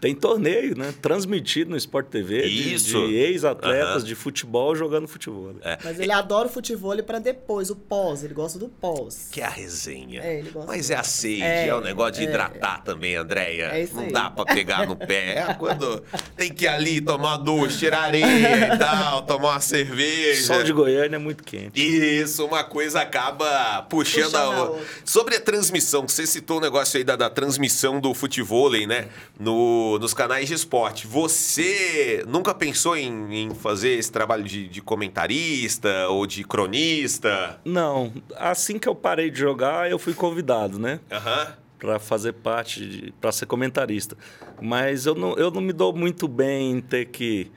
[0.00, 0.94] Tem torneio, né?
[1.02, 2.98] Transmitido no Sport TV Isso.
[2.98, 4.08] de, de ex-atletas uhum.
[4.08, 5.54] de futebol jogando futebol.
[5.62, 5.78] É.
[5.84, 8.24] Mas ele adora o futebol para depois, o pós.
[8.24, 9.28] Ele gosta do pós.
[9.30, 10.22] Que é a resenha.
[10.22, 13.14] É, ele gosta Mas é a sede, é, é o negócio de é, hidratar também,
[13.14, 13.70] Andréia.
[13.72, 14.12] É isso Não aí.
[14.12, 15.38] dá para pegar no pé.
[15.38, 16.02] É quando
[16.34, 20.42] tem que ir ali tomar ducha, tirar areia e tal, tomar uma cerveja.
[20.46, 21.78] Sol de Goiânia é muito quente.
[21.78, 24.86] Isso, uma coisa acaba puxando Puxa a outra.
[25.04, 29.08] Sobre a transmissão, você citou o negócio aí da, da transmissão do futebol, né?
[29.38, 31.06] No, nos canais de esporte.
[31.06, 37.60] Você nunca pensou em, em fazer esse trabalho de, de, comentarista ou de cronista?
[37.64, 38.12] Não.
[38.36, 41.00] Assim que eu parei de jogar, eu fui convidado, né?
[41.10, 41.44] Aham.
[41.44, 44.14] Uhum para fazer parte, para ser comentarista.
[44.60, 47.50] Mas eu não, eu não me dou muito bem em ter que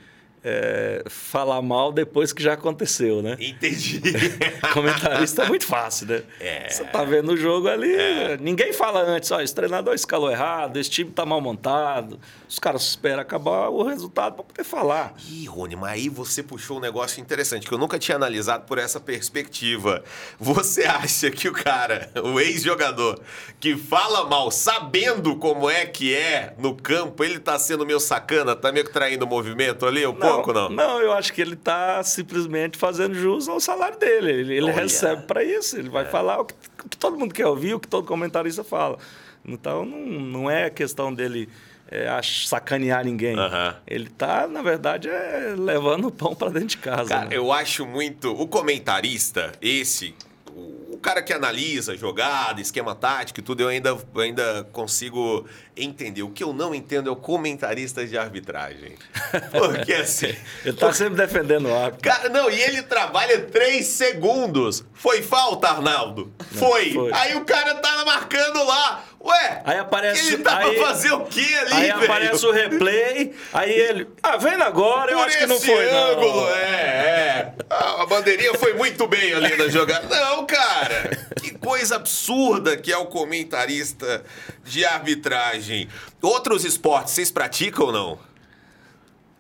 [0.43, 3.38] é, falar mal depois que já aconteceu, né?
[3.39, 4.01] Entendi.
[4.73, 6.23] Comentarista é muito fácil, né?
[6.39, 6.69] É.
[6.69, 8.38] Você tá vendo o jogo ali, é.
[8.38, 12.19] ninguém fala antes, ó, esse treinador escalou errado, esse time tá mal montado.
[12.47, 15.13] Os caras esperam acabar o resultado para poder falar.
[15.29, 18.77] Ih, Rony, mas aí você puxou um negócio interessante que eu nunca tinha analisado por
[18.77, 20.03] essa perspectiva.
[20.39, 23.19] Você acha que o cara, o ex-jogador,
[23.60, 28.56] que fala mal sabendo como é que é no campo, ele tá sendo meio sacana,
[28.56, 30.06] tá meio que traindo o movimento ali?
[30.06, 30.69] Um não, pouco, não?
[30.69, 34.31] Não, eu acho que ele tá simplesmente fazendo jus ao salário dele.
[34.31, 36.09] Ele, ele recebe para isso, ele vai é.
[36.09, 36.53] falar o que,
[36.85, 38.97] o que todo mundo quer ouvir, o que todo comentarista fala.
[39.45, 41.49] Então, não, não é questão dele
[41.93, 43.37] é, sacanear ninguém.
[43.37, 43.73] Uhum.
[43.85, 47.09] Ele tá, na verdade, é, levando o pão para dentro de casa.
[47.09, 47.35] Cara, né?
[47.35, 48.31] eu acho muito.
[48.31, 50.15] O comentarista, esse,
[50.55, 56.23] o cara que analisa jogada, esquema tático e tudo, eu ainda, ainda consigo entender.
[56.23, 58.95] O que eu não entendo é o comentarista de arbitragem.
[59.51, 60.36] Porque assim.
[60.63, 62.09] ele tá sempre defendendo o árbitro.
[62.09, 64.83] Cara, não, e ele trabalha três segundos.
[64.93, 66.31] Foi falta, Arnaldo?
[66.51, 66.93] Foi.
[66.93, 67.13] Não, foi.
[67.13, 69.05] Aí o cara tá marcando lá.
[69.25, 72.03] Ué, aí aparece, ele tava aí, fazer o quê ali, Aí véio?
[72.03, 74.05] aparece o replay, aí ele...
[74.21, 76.49] Ah, vendo agora, eu Por acho que não foi, ângulo, não.
[76.49, 77.53] é, é.
[77.69, 80.13] A bandeirinha foi muito bem ali na jogada.
[80.13, 81.17] Não, cara.
[81.41, 84.25] Que coisa absurda que é o comentarista
[84.63, 85.88] de arbitragem.
[86.21, 88.34] Outros esportes, vocês praticam ou não?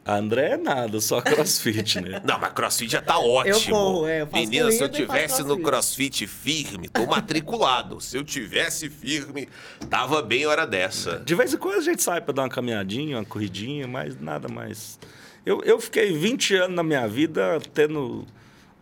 [0.05, 2.21] André é nada, só crossfit, né?
[2.27, 3.55] Não, mas crossfit já tá ótimo.
[3.55, 8.01] Eu corro, é, eu Menina, se eu tivesse no crossfit firme, tô matriculado.
[8.01, 9.47] se eu tivesse firme,
[9.89, 11.19] tava bem hora dessa.
[11.19, 14.49] De vez em quando a gente sai para dar uma caminhadinha, uma corridinha, mas nada
[14.49, 14.99] mais.
[15.45, 18.27] Eu, eu fiquei 20 anos na minha vida tendo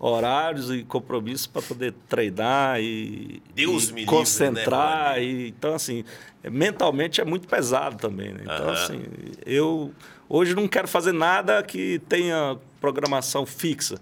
[0.04, 5.20] horários e compromissos para poder treinar e, Deus e me concentrar.
[5.20, 6.04] Livre, né, e, então, assim,
[6.44, 8.34] mentalmente é muito pesado também.
[8.34, 8.42] Né?
[8.42, 9.04] Então, assim,
[9.46, 9.94] eu
[10.28, 14.02] hoje não quero fazer nada que tenha programação fixa.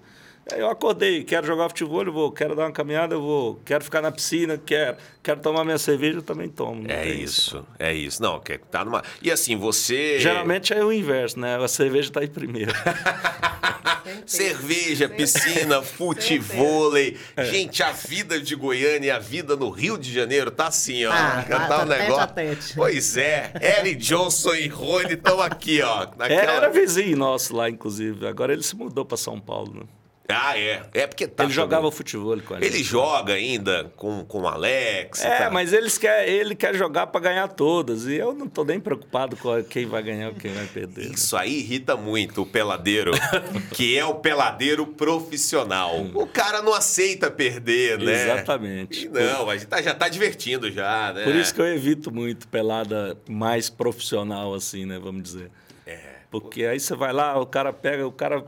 [0.55, 2.31] Eu acordei, quero jogar futebol, eu vou.
[2.31, 3.59] Quero dar uma caminhada, eu vou.
[3.65, 4.97] Quero ficar na piscina, quero.
[5.21, 6.89] Quero tomar minha cerveja, eu também tomo.
[6.89, 8.21] É isso, isso, é isso.
[8.21, 9.03] Não, quer tá numa.
[9.21, 10.19] E assim, você.
[10.19, 11.57] Geralmente é o inverso, né?
[11.57, 12.71] A cerveja está em primeiro.
[14.25, 17.17] cerveja, piscina, futevôlei.
[17.35, 17.45] É.
[17.45, 21.12] Gente, a vida de Goiânia e a vida no Rio de Janeiro tá assim, ó.
[21.12, 22.27] Ah, tá, tá um negócio.
[22.33, 22.73] Tete.
[22.75, 26.07] Pois é, Eric Johnson e Rony estão aqui, ó.
[26.17, 26.53] Naquela...
[26.53, 28.27] Era vizinho nosso lá, inclusive.
[28.27, 29.98] Agora ele se mudou para São Paulo, né?
[30.29, 30.83] Ah, é.
[30.93, 31.43] É porque tá.
[31.43, 32.67] Ele jogava futebol com a gente.
[32.67, 35.23] Ele joga ainda com, com o Alex.
[35.25, 35.49] É, tá.
[35.49, 38.05] mas eles quer, ele quer jogar para ganhar todas.
[38.05, 41.07] E eu não tô nem preocupado com quem vai ganhar ou quem vai perder.
[41.07, 41.15] Né?
[41.15, 41.41] Isso né?
[41.41, 43.11] aí irrita muito o peladeiro,
[43.73, 45.99] que é o peladeiro profissional.
[46.13, 48.23] O cara não aceita perder, né?
[48.23, 49.07] Exatamente.
[49.07, 51.23] E não, mas tá, já tá divertindo já, né?
[51.23, 54.99] Por isso que eu evito muito pelada mais profissional, assim, né?
[54.99, 55.49] Vamos dizer.
[55.87, 55.97] É.
[56.29, 58.45] Porque aí você vai lá, o cara pega, o cara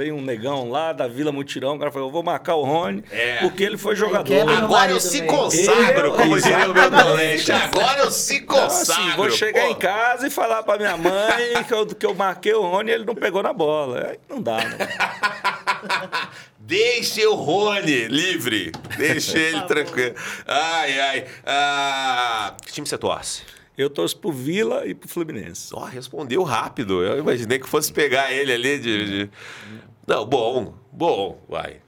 [0.00, 3.04] Veio um negão lá da Vila Mutirão, o cara falou, eu vou marcar o Rony,
[3.10, 3.36] é.
[3.40, 4.48] porque ele foi jogador.
[4.48, 7.52] Agora eu se consagro, eu, como diria o meu talento.
[7.52, 8.82] Agora eu se consagro.
[8.82, 9.70] Então, assim, vou chegar pô.
[9.72, 12.94] em casa e falar pra minha mãe que eu, que eu marquei o Rony e
[12.94, 14.08] ele não pegou na bola.
[14.08, 14.78] Aí não dá, né?
[16.58, 18.72] Deixe o Rony livre.
[18.96, 20.14] Deixe ele tranquilo.
[20.46, 21.26] Ai, ai.
[21.44, 23.42] Ah, que time você torce?
[23.80, 25.74] Eu torço pro Vila e pro Fluminense.
[25.74, 27.02] Ó, oh, respondeu rápido.
[27.02, 29.30] Eu imaginei que fosse pegar ele ali de, de...
[30.10, 31.80] Não, bom, bom, vai.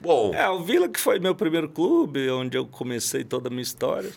[0.00, 0.32] Bom.
[0.32, 4.10] É, o Vila que foi meu primeiro clube, onde eu comecei toda a minha história.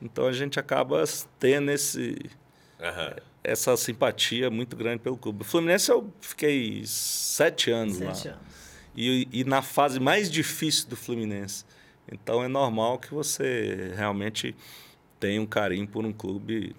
[0.00, 1.04] Então a gente acaba
[1.38, 2.16] tendo esse,
[2.80, 3.22] uhum.
[3.44, 5.42] essa simpatia muito grande pelo clube.
[5.42, 8.34] O Fluminense eu fiquei sete anos sete lá.
[8.34, 8.46] Anos.
[8.96, 11.64] e, e na fase mais difícil do Fluminense.
[12.10, 14.56] Então é normal que você realmente
[15.20, 16.74] tenha um carinho por um clube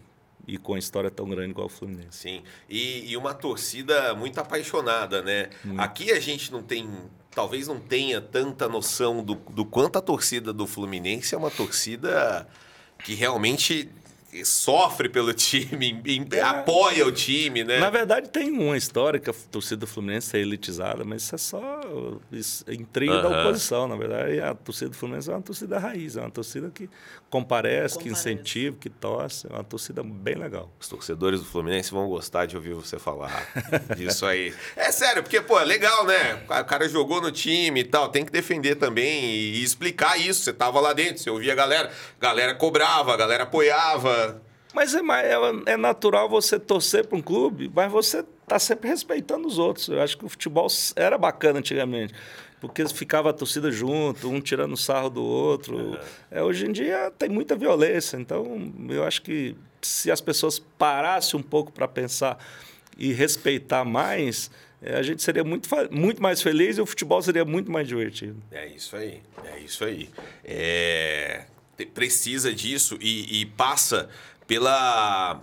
[0.48, 2.18] e com a história tão grande igual o Fluminense.
[2.18, 5.50] Sim, e, e uma torcida muito apaixonada, né?
[5.64, 5.82] Muito.
[5.82, 6.90] Aqui a gente não tem,
[7.32, 12.48] talvez não tenha tanta noção do, do quanto a torcida do Fluminense é uma torcida
[13.04, 13.90] que realmente
[14.44, 16.42] sofre pelo time, é.
[16.42, 17.80] apoia o time, né?
[17.80, 21.38] Na verdade, tem uma história que a torcida do Fluminense é elitizada, mas isso é
[21.38, 21.82] só
[22.68, 23.88] intriga da oposição.
[23.88, 26.90] Na verdade, a torcida do Fluminense é uma torcida raiz, é uma torcida que
[27.30, 28.00] comparece, comparece.
[28.00, 29.48] que incentiva, que torce.
[29.48, 30.72] É uma torcida bem legal.
[30.80, 33.48] Os torcedores do Fluminense vão gostar de ouvir você falar
[33.98, 34.54] disso aí.
[34.76, 36.44] É sério, porque, pô, é legal, né?
[36.48, 40.44] O cara jogou no time e tal, tem que defender também e explicar isso.
[40.44, 44.23] Você tava lá dentro, você ouvia a galera, a galera cobrava, a galera apoiava.
[44.74, 49.48] Mas é, é, é natural você torcer para um clube, mas você está sempre respeitando
[49.48, 49.88] os outros.
[49.88, 52.14] Eu acho que o futebol era bacana antigamente
[52.64, 55.76] porque ficava a torcida junto, um tirando sarro do outro.
[55.76, 55.98] Uhum.
[56.32, 61.38] É, hoje em dia tem muita violência, então eu acho que se as pessoas parassem
[61.38, 62.38] um pouco para pensar
[62.98, 64.50] e respeitar mais,
[64.82, 68.42] é, a gente seria muito, muito mais feliz e o futebol seria muito mais divertido.
[68.50, 70.10] É isso aí, é isso aí.
[70.46, 71.44] É,
[71.94, 74.10] precisa disso e, e passa
[74.48, 75.42] pela.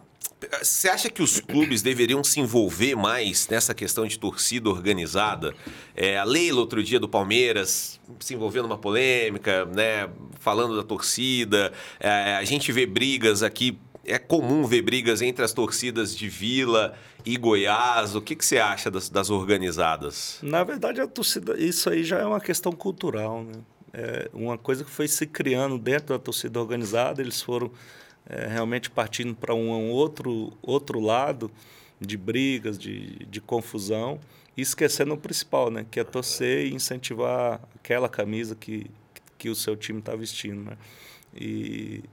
[0.63, 5.55] Você acha que os clubes deveriam se envolver mais nessa questão de torcida organizada?
[5.95, 10.09] É, a Leila, outro dia, do Palmeiras, se envolvendo numa polêmica, né,
[10.39, 11.73] falando da torcida.
[11.99, 16.95] É, a gente vê brigas aqui, é comum ver brigas entre as torcidas de Vila
[17.25, 18.15] e Goiás.
[18.15, 20.39] O que, que você acha das, das organizadas?
[20.43, 23.45] Na verdade, a torcida, isso aí já é uma questão cultural.
[23.45, 23.53] Né?
[23.93, 27.71] É uma coisa que foi se criando dentro da torcida organizada, eles foram
[28.31, 31.51] é, realmente partindo para um outro, outro lado
[32.01, 34.21] de brigas, de, de confusão,
[34.57, 35.85] e esquecendo o principal, né?
[35.91, 38.87] que é torcer e incentivar aquela camisa que,
[39.37, 40.63] que o seu time está vestindo.
[40.63, 40.79] Né?
[41.35, 42.05] E,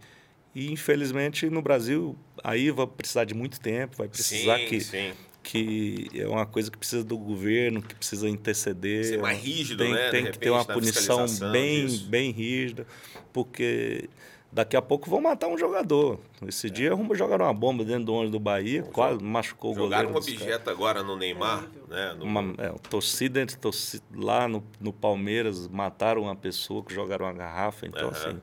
[0.55, 5.13] e, infelizmente, no Brasil, aí vai precisar de muito tempo, vai precisar sim, que, sim.
[5.43, 9.05] que é uma coisa que precisa do governo, que precisa interceder.
[9.05, 10.09] Ser mais rígido, tem, né?
[10.09, 12.87] Tem que ter uma punição bem, bem rígida,
[13.31, 14.09] porque
[14.51, 16.19] Daqui a pouco vão matar um jogador.
[16.47, 16.69] Esse é.
[16.69, 20.07] dia jogaram uma bomba dentro do ônibus do Bahia, Bom, quase machucou o goleiro.
[20.07, 22.13] Jogaram um objeto agora no Neymar, né?
[22.17, 22.23] No...
[22.23, 27.33] Uma, é, torcida entre torcida, lá no, no Palmeiras, mataram uma pessoa que jogaram uma
[27.33, 27.85] garrafa.
[27.85, 28.11] Então, uhum.
[28.11, 28.41] assim,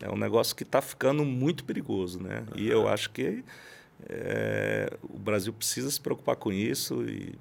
[0.00, 2.44] é um negócio que está ficando muito perigoso, né?
[2.50, 2.58] Uhum.
[2.58, 3.44] E eu acho que
[4.08, 7.34] é, o Brasil precisa se preocupar com isso e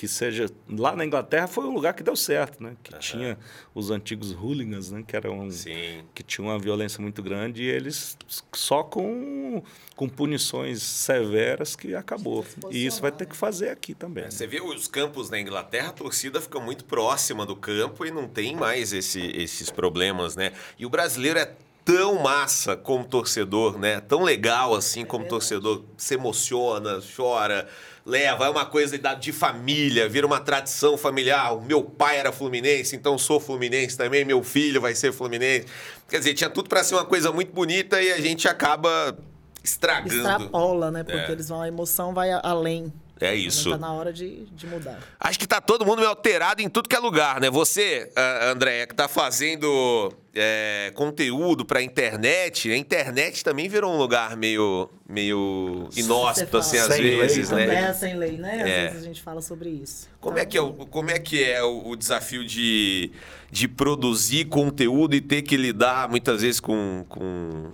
[0.00, 2.74] que seja lá na Inglaterra foi um lugar que deu certo, né?
[2.82, 2.98] Que uhum.
[3.00, 3.38] tinha
[3.74, 5.04] os antigos hooligans, né?
[5.06, 6.06] Que eram Sim.
[6.14, 8.16] que tinham uma violência muito grande e eles
[8.50, 9.62] só com
[9.94, 12.46] com punições severas que acabou.
[12.70, 14.24] E isso vai ter que fazer aqui também.
[14.24, 18.10] É, você vê os campos na Inglaterra, a torcida fica muito próxima do campo e
[18.10, 20.54] não tem mais esse, esses problemas, né?
[20.78, 24.00] E o brasileiro é tão massa como torcedor, né?
[24.00, 27.68] Tão legal assim como torcedor, se emociona, chora
[28.10, 31.56] leva, é uma coisa de família, vira uma tradição familiar.
[31.56, 35.66] O meu pai era fluminense, então sou fluminense também, meu filho vai ser fluminense.
[36.08, 39.16] Quer dizer, tinha tudo para ser uma coisa muito bonita e a gente acaba
[39.62, 40.16] estragando.
[40.16, 41.04] Extrapola, né?
[41.04, 41.32] Porque é.
[41.32, 42.92] eles vão, a emoção vai além.
[43.20, 43.68] É isso.
[43.68, 44.98] Está na hora de, de mudar.
[45.20, 47.50] Acho que tá todo mundo meio alterado em tudo que é lugar, né?
[47.50, 48.10] Você,
[48.50, 54.88] Andréia, que tá fazendo é, conteúdo pra internet, a internet também virou um lugar meio,
[55.06, 57.90] meio inóspito, assim, às sem vezes, lei, né?
[57.90, 58.62] É, sem lei, né?
[58.62, 58.82] Às é.
[58.88, 60.08] vezes a gente fala sobre isso.
[60.18, 63.12] Como então, é que é, o, como é, que é o, o, desafio de,
[63.50, 67.04] de produzir conteúdo e ter que lidar, muitas vezes, com...
[67.08, 67.72] com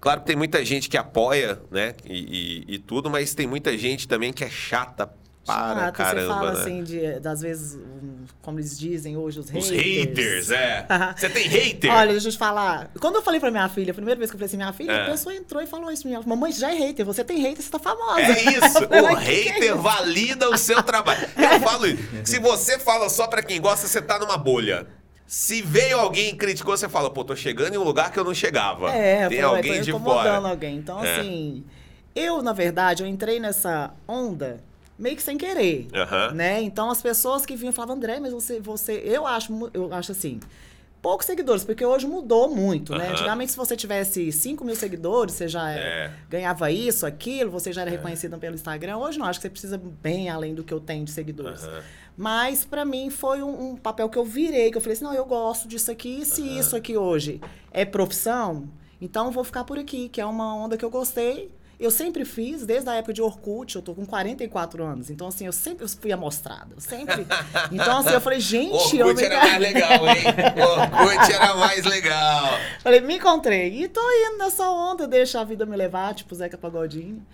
[0.00, 1.94] Claro que tem muita gente que apoia, né?
[2.04, 5.10] E, e, e tudo, mas tem muita gente também que é chata
[5.48, 6.20] para Chata, caramba.
[6.20, 6.60] Você fala né?
[6.60, 7.78] assim, de, das vezes,
[8.42, 9.70] como eles dizem hoje, os haters.
[9.70, 10.86] Os haters, é.
[11.16, 11.90] você tem hater?
[11.90, 12.90] Olha, deixa eu te falar.
[13.00, 14.92] Quando eu falei pra minha filha, a primeira vez que eu falei assim, minha filha,
[14.92, 15.02] é.
[15.04, 16.26] a pessoa entrou e falou isso pra mim.
[16.26, 18.20] Mamãe, já é hater, você tem hater, você tá famosa.
[18.20, 21.26] É isso, o hater é valida o seu trabalho.
[21.36, 22.02] Eu falo isso.
[22.24, 24.86] Se você fala só pra quem gosta, você tá numa bolha.
[25.28, 28.24] Se veio alguém e criticou, você fala, pô, tô chegando em um lugar que eu
[28.24, 28.90] não chegava.
[28.90, 30.36] É, Tem pô, alguém de fora.
[30.36, 30.78] alguém.
[30.78, 31.20] Então, é.
[31.20, 31.64] assim,
[32.16, 34.56] eu, na verdade, eu entrei nessa onda
[34.98, 36.34] meio que sem querer, uhum.
[36.34, 36.62] né?
[36.62, 39.02] Então, as pessoas que vinham falavam, André, mas você, você...
[39.04, 40.40] Eu acho, eu acho assim
[41.00, 43.10] poucos seguidores, porque hoje mudou muito, né?
[43.10, 46.12] Antigamente, se você tivesse 5 mil seguidores, você já é.
[46.28, 47.94] ganhava isso, aquilo, você já era é.
[47.94, 48.96] reconhecido pelo Instagram.
[48.98, 51.62] Hoje não, acho que você precisa bem além do que eu tenho de seguidores.
[52.18, 55.14] Mas, para mim, foi um, um, papel que eu virei, que eu falei assim, não,
[55.14, 57.40] eu gosto disso aqui, se isso aqui hoje
[57.70, 58.68] é profissão,
[59.00, 61.48] então vou ficar por aqui, que é uma onda que eu gostei
[61.78, 65.10] eu sempre fiz, desde a época de Orkut, eu tô com 44 anos.
[65.10, 66.68] Então, assim, eu sempre fui amostrada.
[66.74, 67.26] Eu sempre.
[67.70, 68.72] Então, assim, eu falei, gente.
[68.74, 69.22] Orkut eu me...
[69.22, 70.24] era mais legal, hein?
[70.56, 72.48] Orkut era mais legal.
[72.82, 73.82] Falei, me encontrei.
[73.82, 77.24] E tô indo nessa onda, deixa a vida me levar, tipo Zeca Pagodinho.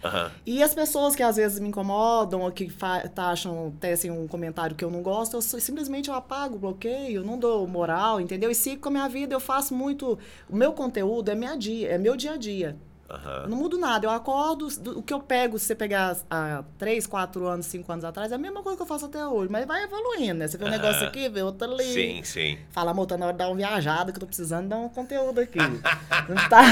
[0.45, 2.70] E as pessoas que às vezes me incomodam ou que
[3.14, 7.22] tá, acham, tecem um comentário que eu não gosto, eu só- simplesmente eu apago, bloqueio,
[7.24, 8.51] não dou moral, entendeu?
[8.51, 10.18] E sigo com a minha vida, eu faço muito.
[10.49, 12.76] O meu conteúdo é, minha dia, é meu dia a dia.
[13.11, 13.42] Aham.
[13.44, 14.07] Eu não mudo nada.
[14.07, 17.90] Eu acordo, do- o que eu pego, se você pegar há 3, 4 anos, 5
[17.92, 19.50] anos atrás, é a mesma coisa que eu faço até hoje.
[19.52, 20.48] Mas vai evoluindo, né?
[20.48, 21.84] Você vê um negócio aqui, vê outro ali.
[21.84, 22.59] Sim, sim.
[22.70, 24.88] Fala, amor, tá na hora de dar uma viajada, que eu tô precisando dar um
[24.88, 25.59] conteúdo aqui.
[26.28, 26.62] não tá.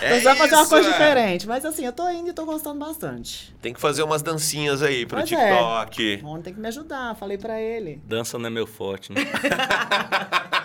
[0.00, 0.92] É Precisava fazer uma coisa é.
[0.92, 1.46] diferente.
[1.46, 3.54] Mas assim, eu tô indo e tô gostando bastante.
[3.60, 5.36] Tem que fazer umas dancinhas aí pro Pois é.
[5.36, 6.20] TikTok.
[6.22, 8.00] O Rony tem que me ajudar, falei pra ele.
[8.06, 9.20] Dança não é meu forte, né?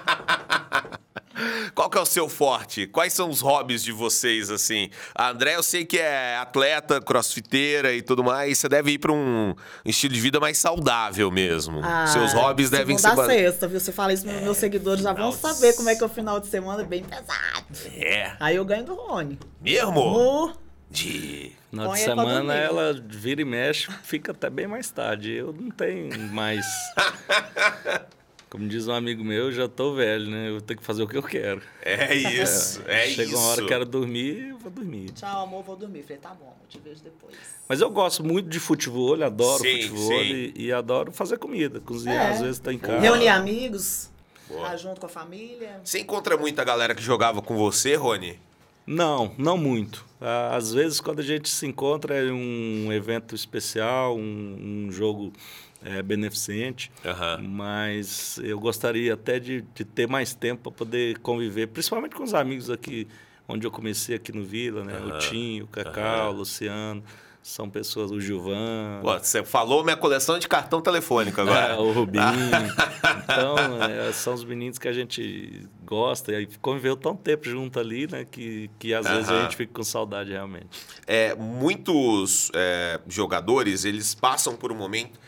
[1.73, 2.87] Qual que é o seu forte?
[2.87, 4.89] Quais são os hobbies de vocês, assim?
[5.15, 8.57] A André, eu sei que é atleta, crossfiteira e tudo mais.
[8.57, 11.81] Você deve ir pra um estilo de vida mais saudável mesmo.
[11.83, 13.09] Ah, Seus hobbies devem ser...
[13.09, 13.79] Segunda sexta, viu?
[13.79, 16.47] Você fala isso, meus seguidores já vão saber como é que é o final de
[16.47, 17.65] semana, bem pesado.
[17.95, 18.35] É.
[18.39, 19.37] Aí eu ganho do Rony.
[19.61, 19.89] Mesmo?
[19.89, 20.57] Amor,
[20.89, 21.51] De...
[21.71, 25.31] Final de Põe semana ela vira e mexe, fica até bem mais tarde.
[25.31, 26.63] Eu não tenho mais.
[28.53, 30.49] Como diz um amigo meu, eu já tô velho, né?
[30.51, 31.59] Eu tenho que fazer o que eu quero.
[31.81, 33.35] É isso, é, Chega isso.
[33.35, 35.09] uma hora que eu quero dormir, eu vou dormir.
[35.09, 36.03] tchau, amor, vou dormir.
[36.03, 37.35] Falei, tá bom, te vejo depois.
[37.67, 40.53] Mas eu gosto muito de futebol, adoro Sim, futebol sim.
[40.55, 41.79] e, e adoro fazer comida.
[41.79, 42.29] Cozinhar, É.
[42.29, 42.99] às vezes tá em casa.
[42.99, 44.11] Reunir amigos,
[44.47, 44.61] Boa.
[44.65, 45.81] estar junto com a família.
[45.83, 48.39] Você encontra muita galera que jogava com você, Rony?
[48.85, 50.05] Não, não muito.
[50.21, 55.33] Ah, Às vezes, quando a gente se encontra em um evento especial, um, um jogo
[55.83, 57.39] eh, beneficente, Aham.
[57.41, 62.33] mas eu gostaria até de, de ter mais tempo para poder conviver, principalmente com os
[62.33, 63.07] amigos aqui,
[63.47, 64.97] onde eu comecei aqui no Vila, né?
[64.99, 67.03] O Tinho, o Cacau, o Luciano,
[67.43, 71.73] são pessoas, o Gilvan, Pô, Você falou minha coleção de cartão telefônico agora.
[71.73, 72.23] é, o Rubinho.
[73.21, 78.09] então, é, são os meninos que a gente gosta e conviveu tão tempo junto ali,
[78.09, 78.25] né?
[78.29, 80.67] Que, que às vezes a gente fica com saudade realmente.
[81.05, 85.19] É, muitos é, jogadores, eles passam por um momento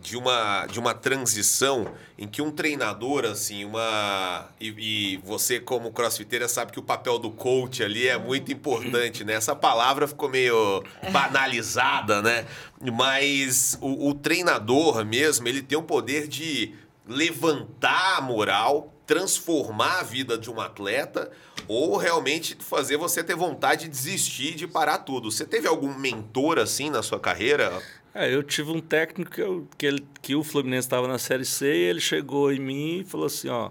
[0.00, 4.48] de uma, de uma transição em que um treinador, assim, uma...
[4.60, 9.24] E, e você, como crossfiteira, sabe que o papel do coach ali é muito importante,
[9.24, 9.34] né?
[9.34, 12.46] Essa palavra ficou meio banalizada, né?
[12.80, 16.74] Mas o, o treinador mesmo, ele tem o poder de
[17.06, 21.30] levantar a moral, transformar a vida de um atleta
[21.68, 25.30] ou realmente fazer você ter vontade de desistir, de parar tudo.
[25.30, 27.82] Você teve algum mentor assim na sua carreira?
[28.18, 31.44] É, eu tive um técnico que, eu- que, ele, que o Fluminense estava na Série
[31.44, 33.70] C e ele chegou em mim e falou assim, ó,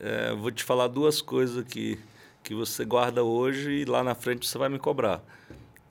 [0.00, 1.98] é, vou te falar duas coisas aqui
[2.42, 5.22] que você guarda hoje e lá na frente você vai me cobrar.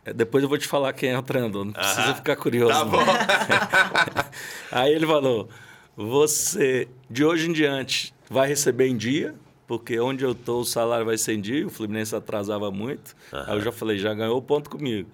[0.03, 2.15] É, depois eu vou te falar quem é o treinador, não precisa Aham.
[2.15, 2.73] ficar curioso.
[2.73, 2.97] Tá bom.
[4.71, 5.47] Aí ele falou,
[5.95, 9.35] você de hoje em diante vai receber em dia,
[9.67, 13.15] porque onde eu tô o salário vai ser em dia, o Fluminense atrasava muito.
[13.31, 15.09] Aí eu já falei, já ganhou o ponto comigo.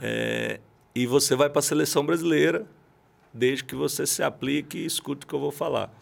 [0.00, 0.60] É,
[1.02, 2.66] e você vai para a seleção brasileira,
[3.32, 5.92] desde que você se aplique e escute o que eu vou falar.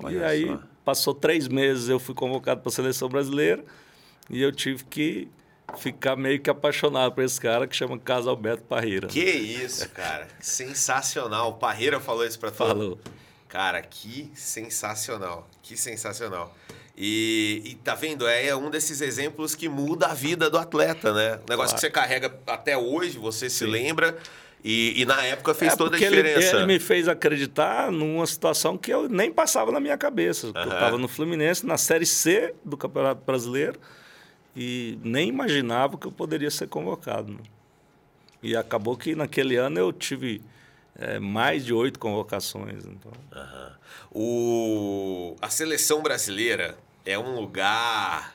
[0.00, 0.60] e Olha aí, só.
[0.84, 3.64] passou três meses, eu fui convocado para a seleção brasileira
[4.28, 5.28] e eu tive que
[5.78, 9.08] ficar meio que apaixonado por esse cara que chama Carlos Alberto Parreira.
[9.08, 10.28] Que isso, cara.
[10.38, 11.50] Sensacional.
[11.50, 12.56] O Parreira falou isso pra tu?
[12.58, 12.98] Falou.
[13.48, 15.48] Cara, que sensacional.
[15.62, 16.54] Que sensacional.
[16.98, 18.26] E, e tá vendo?
[18.26, 21.32] É um desses exemplos que muda a vida do atleta, né?
[21.48, 21.74] Negócio Claro.
[21.74, 24.16] que você carrega até hoje, você se lembra.
[24.64, 26.56] E, e na época fez É, toda a porque ele- diferença.
[26.56, 30.46] Ele, me fez acreditar numa situação que eu nem passava na minha cabeça.
[30.48, 30.72] Eu Aham.
[30.72, 33.78] estava no Fluminense, na Série C do Campeonato Brasileiro,
[34.56, 37.30] e nem imaginava que eu poderia ser convocado.
[37.34, 37.38] né?
[38.42, 40.40] E acabou que naquele ano eu tive
[40.98, 42.84] eh, mais de oito convocações.
[42.86, 43.12] Então.
[44.10, 46.76] O, a seleção brasileira
[47.06, 48.34] é um lugar.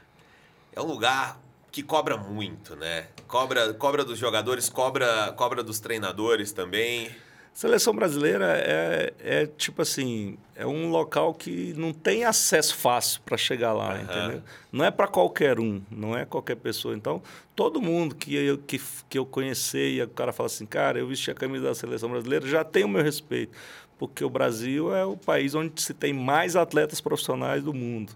[0.73, 1.37] É um lugar
[1.71, 3.07] que cobra muito, né?
[3.27, 7.11] Cobra, cobra dos jogadores, cobra, cobra dos treinadores também.
[7.53, 13.35] Seleção brasileira é, é tipo assim, é um local que não tem acesso fácil para
[13.35, 14.01] chegar lá, Aham.
[14.03, 14.43] entendeu?
[14.71, 16.95] Não é para qualquer um, não é qualquer pessoa.
[16.95, 17.21] Então,
[17.53, 21.07] todo mundo que eu, que, que eu conhecer e o cara fala assim, cara, eu
[21.07, 23.51] vesti a camisa da seleção brasileira, já tem o meu respeito.
[23.99, 28.13] Porque o Brasil é o país onde se tem mais atletas profissionais do mundo.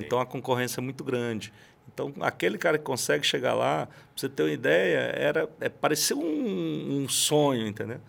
[0.00, 0.06] Sim.
[0.06, 1.52] Então, a concorrência é muito grande.
[1.92, 6.16] Então, aquele cara que consegue chegar lá, pra você ter uma ideia, era, é, parecia
[6.16, 8.00] um, um sonho, entendeu?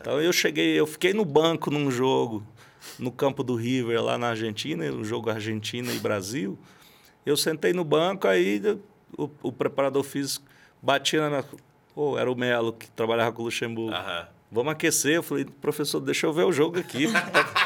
[0.00, 2.46] Então, eu cheguei, eu fiquei no banco num jogo,
[2.98, 6.58] no campo do River, lá na Argentina, um jogo Argentina e Brasil.
[7.24, 8.62] Eu sentei no banco, aí
[9.18, 10.46] o, o preparador físico
[10.80, 11.44] batia na,
[11.96, 13.96] Pô, era o Melo que trabalhava com o Luxemburgo.
[13.96, 14.28] Aham.
[14.52, 15.14] Vamos aquecer.
[15.14, 17.06] Eu falei, professor, deixa eu ver o jogo aqui.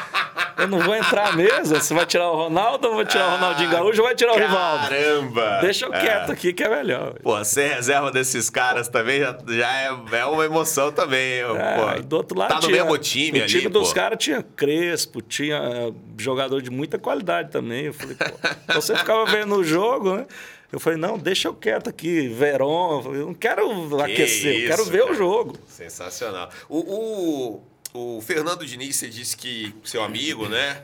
[0.61, 1.75] Eu não vou entrar mesmo.
[1.75, 4.33] Você vai tirar o Ronaldo ou vai tirar o Ronaldinho ah, Gaúcho ou vai tirar
[4.33, 4.89] o Rivaldo?
[4.89, 5.59] Caramba!
[5.61, 6.33] Deixa eu quieto é.
[6.33, 7.13] aqui que é melhor.
[7.21, 11.41] Pô, ser reserva desses caras também já, já é, é uma emoção também.
[11.41, 14.17] É, pô, do outro lado tá no tinha, mesmo time o ali, time dos caras
[14.23, 17.85] tinha Crespo, tinha eh, jogador de muita qualidade também.
[17.85, 20.25] Eu falei, pô, você ficava vendo o jogo, né?
[20.71, 23.03] Eu falei, não, deixa eu quieto aqui, Verón.
[23.13, 25.11] Eu não quero que aquecer, isso, eu quero ver cara.
[25.11, 25.55] o jogo.
[25.67, 26.49] Sensacional.
[26.69, 27.63] O, o,
[27.93, 30.83] o Fernando Diniz, você disse que seu amigo, né?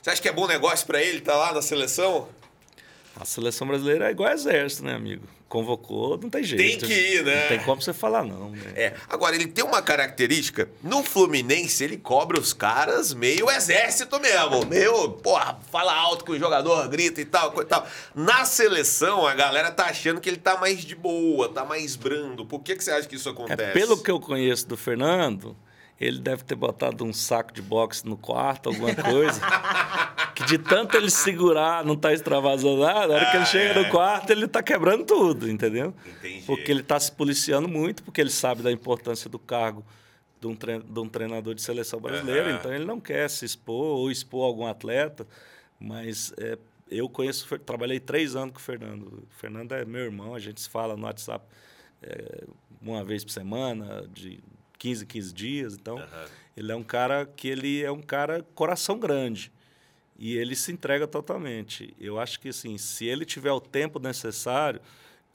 [0.00, 2.28] Você acha que é bom negócio para ele estar tá lá na seleção?
[3.14, 5.26] A seleção brasileira é igual exército, né, amigo?
[5.46, 6.86] Convocou, não tem jeito.
[6.86, 7.42] Tem que ir, né?
[7.42, 8.50] Não tem como você falar, não.
[8.50, 8.72] Né?
[8.76, 8.94] É.
[9.08, 10.70] Agora, ele tem uma característica.
[10.80, 14.64] No Fluminense, ele cobra os caras meio exército mesmo.
[14.66, 17.84] Meio, porra, fala alto que o jogador grita e tal, e tal.
[18.14, 22.46] Na seleção, a galera tá achando que ele tá mais de boa, tá mais brando.
[22.46, 23.62] Por que, que você acha que isso é, acontece?
[23.62, 25.56] É, pelo que eu conheço do Fernando,
[26.00, 29.38] ele deve ter botado um saco de boxe no quarto, alguma coisa.
[30.34, 33.78] que de tanto ele segurar, não tá extravasando nada, na hora ah, que ele chega
[33.78, 33.82] é.
[33.82, 35.94] no quarto, ele tá quebrando tudo, entendeu?
[36.06, 36.42] Entendi.
[36.46, 39.84] Porque ele tá se policiando muito, porque ele sabe da importância do cargo
[40.40, 42.48] de um, de um treinador de seleção brasileira.
[42.48, 42.56] Uhum.
[42.56, 45.26] Então ele não quer se expor ou expor algum atleta,
[45.78, 46.56] mas é,
[46.90, 49.04] eu conheço, trabalhei três anos com o Fernando.
[49.04, 51.44] O Fernando é meu irmão, a gente se fala no WhatsApp
[52.02, 52.44] é,
[52.80, 54.42] uma vez por semana, de
[54.80, 55.74] 15, 15 dias.
[55.74, 56.26] Então, uhum.
[56.56, 59.52] ele é um cara que ele é um cara coração grande.
[60.18, 61.94] E ele se entrega totalmente.
[61.98, 64.80] Eu acho que, assim, se ele tiver o tempo necessário,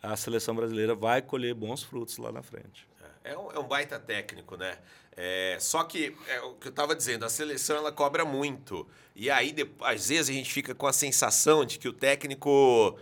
[0.01, 2.87] a seleção brasileira vai colher bons frutos lá na frente.
[3.23, 4.77] É, é um, é um baita técnico, né?
[5.17, 8.87] É, só que, é o que eu estava dizendo, a seleção ela cobra muito.
[9.15, 12.99] E aí, às vezes, a gente fica com a sensação de que o técnico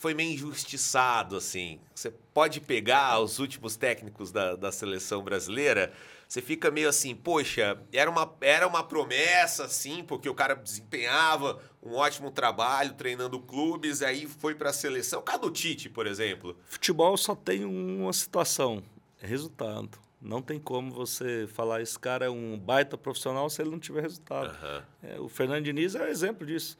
[0.00, 1.78] foi meio injustiçado, assim.
[1.94, 5.92] Você pode pegar os últimos técnicos da, da seleção brasileira,
[6.26, 11.60] você fica meio assim, poxa, era uma, era uma promessa, assim, porque o cara desempenhava
[11.82, 15.20] um ótimo trabalho treinando clubes, aí foi para a seleção.
[15.20, 16.56] Cadê o Tite, por exemplo?
[16.64, 18.82] Futebol só tem uma situação,
[19.20, 19.98] é resultado.
[20.18, 24.00] Não tem como você falar esse cara é um baita profissional se ele não tiver
[24.00, 24.48] resultado.
[24.48, 24.82] Uhum.
[25.02, 26.74] É, o Fernando Diniz é um exemplo disso.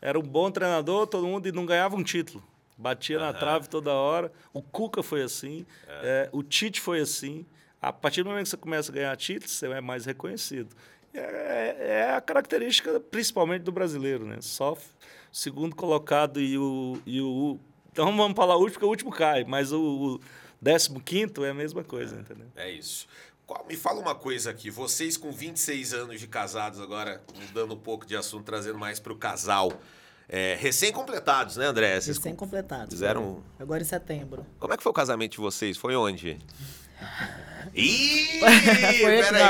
[0.00, 2.42] Era um bom treinador, todo mundo, e não ganhava um título.
[2.76, 4.30] Batia na trave toda hora.
[4.52, 5.64] O Cuca foi assim.
[5.86, 5.92] É.
[6.02, 7.46] É, o Tite foi assim.
[7.80, 10.74] A partir do momento que você começa a ganhar títulos, você é mais reconhecido.
[11.14, 14.38] É, é, é a característica, principalmente do brasileiro, né?
[14.40, 14.76] Só
[15.32, 17.58] segundo colocado e o, e o.
[17.92, 20.20] Então vamos falar o último, porque o último cai, mas o, o
[20.60, 22.46] décimo quinto é a mesma coisa, é, entendeu?
[22.56, 23.06] É isso.
[23.68, 28.04] Me fala uma coisa aqui, vocês com 26 anos de casados, agora mudando um pouco
[28.04, 29.72] de assunto, trazendo mais para o casal.
[30.28, 31.94] É, recém-completados, né, André?
[31.94, 32.92] Recém-completados.
[32.92, 33.42] Fizeram.
[33.58, 34.44] Agora em setembro.
[34.58, 35.76] Como é que foi o casamento de vocês?
[35.76, 36.38] Foi onde?
[37.74, 39.02] Ih, peraí,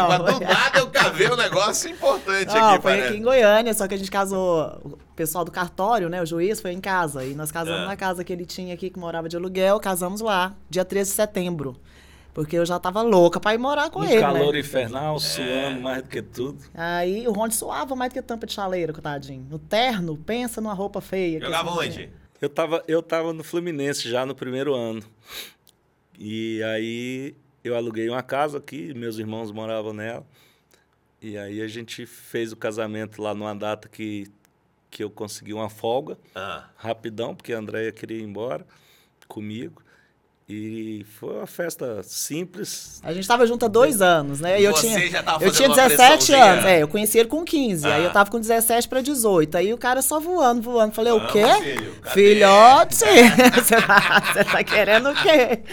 [0.08, 3.08] mas do nada eu cavei um negócio importante não, aqui, Foi parece.
[3.08, 4.80] aqui em Goiânia, só que a gente casou.
[4.84, 6.20] O pessoal do cartório, né?
[6.20, 7.24] O juiz foi em casa.
[7.24, 7.86] E nós casamos é.
[7.86, 11.16] na casa que ele tinha aqui, que morava de aluguel, casamos lá, dia 13 de
[11.16, 11.76] setembro.
[12.36, 14.20] Porque eu já tava louca pra ir morar com no ele.
[14.20, 14.60] calor né?
[14.60, 16.62] infernal, suando mais do que tudo.
[16.74, 19.46] Aí o Rony suava mais do que tampa de chaleira, coitadinho.
[19.48, 21.40] No terno, pensa numa roupa feia.
[21.40, 22.10] Jogava onde?
[22.38, 25.02] Eu tava, eu tava no Fluminense já no primeiro ano.
[26.18, 27.34] E aí
[27.64, 30.26] eu aluguei uma casa aqui, meus irmãos moravam nela.
[31.22, 34.30] E aí a gente fez o casamento lá numa data que,
[34.90, 36.68] que eu consegui uma folga, ah.
[36.76, 38.66] rapidão, porque a Andréia queria ir embora
[39.26, 39.85] comigo.
[40.48, 43.00] E foi uma festa simples.
[43.02, 44.60] A gente estava junto há dois anos, né?
[44.60, 46.64] E eu Você tinha, já tava eu tinha 17 anos.
[46.64, 47.84] É, eu conheci ele com 15.
[47.84, 47.94] Ah.
[47.96, 49.56] Aí eu tava com 17 para 18.
[49.56, 50.94] Aí o cara só voando, voando.
[50.94, 51.42] Falei, o quê?
[51.60, 52.94] Filho, Filhote!
[53.60, 55.64] você, tá, você tá querendo o quê?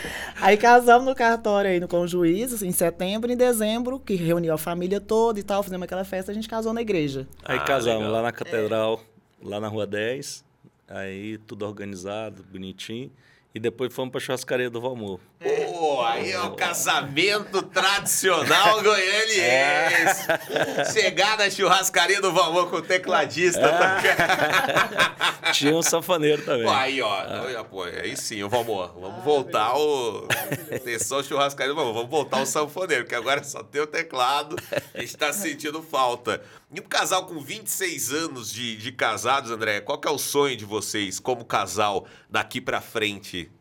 [0.41, 4.55] Aí casamos no cartório aí com o juiz, assim, em setembro, em dezembro, que reuniu
[4.55, 7.27] a família toda e tal, fizemos aquela festa, a gente casou na igreja.
[7.45, 8.13] Aí ah, casamos legal.
[8.13, 8.99] lá na catedral,
[9.39, 9.47] é.
[9.47, 10.43] lá na rua 10.
[10.87, 13.11] Aí tudo organizado, bonitinho.
[13.55, 15.19] E depois fomos para churrascaria do Valmor.
[15.39, 19.39] Pô, aí é o casamento tradicional goianiense.
[19.39, 20.85] É.
[20.91, 23.61] Chegar na churrascaria do Valmor com o tecladista.
[23.61, 25.51] É.
[25.53, 26.63] Tinha um sanfoneiro também.
[26.63, 27.47] Pô, aí, ó.
[27.47, 27.63] É.
[27.63, 28.91] Pô, aí sim, o Valmor.
[28.99, 30.27] Vamos voltar o...
[30.75, 31.93] Atenção, churrascaria do Valmor.
[31.93, 34.55] Vamos voltar o sanfoneiro, que agora só tem o teclado.
[34.95, 36.41] A gente está sentindo falta.
[36.73, 40.57] E um casal com 26 anos de, de casados, André, qual que é o sonho
[40.57, 43.51] de vocês como casal daqui para frente?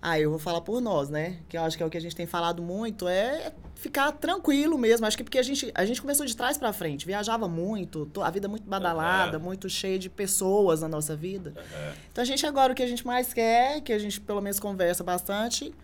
[0.00, 1.40] Ah, eu vou falar por nós, né?
[1.46, 4.78] Que eu acho que é o que a gente tem falado muito, é ficar tranquilo
[4.78, 5.04] mesmo.
[5.04, 8.30] Acho que porque a gente, a gente começou de trás para frente, viajava muito, a
[8.30, 9.44] vida muito badalada, uhum.
[9.44, 11.52] muito cheia de pessoas na nossa vida.
[11.54, 11.92] Uhum.
[12.10, 14.58] Então a gente agora o que a gente mais quer, que a gente pelo menos
[14.58, 15.74] conversa bastante,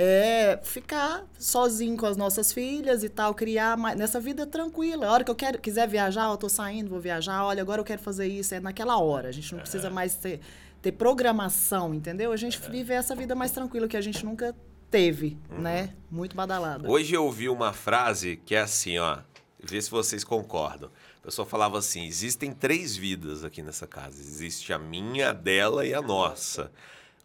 [0.00, 5.08] é ficar sozinho com as nossas filhas e tal, criar mais, nessa vida tranquila.
[5.08, 7.84] A hora que eu quero, quiser viajar, eu tô saindo, vou viajar, olha, agora eu
[7.84, 9.28] quero fazer isso, é naquela hora.
[9.28, 10.38] A gente não precisa mais ter,
[10.80, 12.30] ter programação, entendeu?
[12.30, 14.54] A gente vive essa vida mais tranquila que a gente nunca
[14.88, 15.62] teve, uhum.
[15.62, 15.92] né?
[16.08, 16.88] Muito badalada.
[16.88, 19.18] Hoje eu ouvi uma frase que é assim, ó,
[19.60, 20.90] vê se vocês concordam.
[21.20, 24.20] A pessoa falava assim: existem três vidas aqui nessa casa.
[24.20, 26.70] Existe a minha, a dela e a nossa.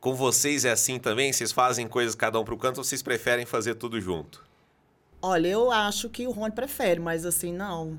[0.03, 1.31] Com vocês é assim também?
[1.31, 4.43] Vocês fazem coisas cada um para o canto ou vocês preferem fazer tudo junto?
[5.21, 7.97] Olha, eu acho que o Rony prefere, mas assim, não.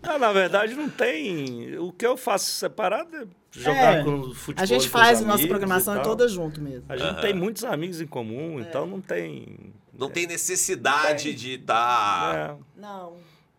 [0.00, 1.76] não na verdade, não tem.
[1.78, 4.62] O que eu faço separado é jogar é, com futebol.
[4.62, 6.84] A gente faz a nossa programação toda junto mesmo.
[6.88, 7.20] A gente uhum.
[7.22, 8.62] tem muitos amigos em comum, é.
[8.62, 9.74] então não tem.
[9.92, 11.34] Não tem necessidade tem.
[11.34, 12.34] de estar.
[12.34, 12.38] Tá...
[12.38, 12.80] É.
[12.80, 13.14] Não.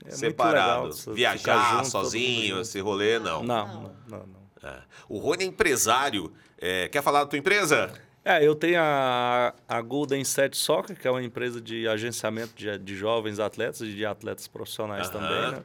[0.06, 0.90] É separado.
[1.14, 3.44] Viajar sozinho, esse rolê, não.
[3.44, 4.20] Não, não, não.
[4.20, 4.41] não.
[5.08, 6.32] O Rony é empresário.
[6.58, 7.92] É, quer falar da tua empresa?
[8.24, 12.78] É, eu tenho a, a Golden Set Soccer, que é uma empresa de agenciamento de,
[12.78, 15.64] de jovens atletas e de atletas profissionais também, né?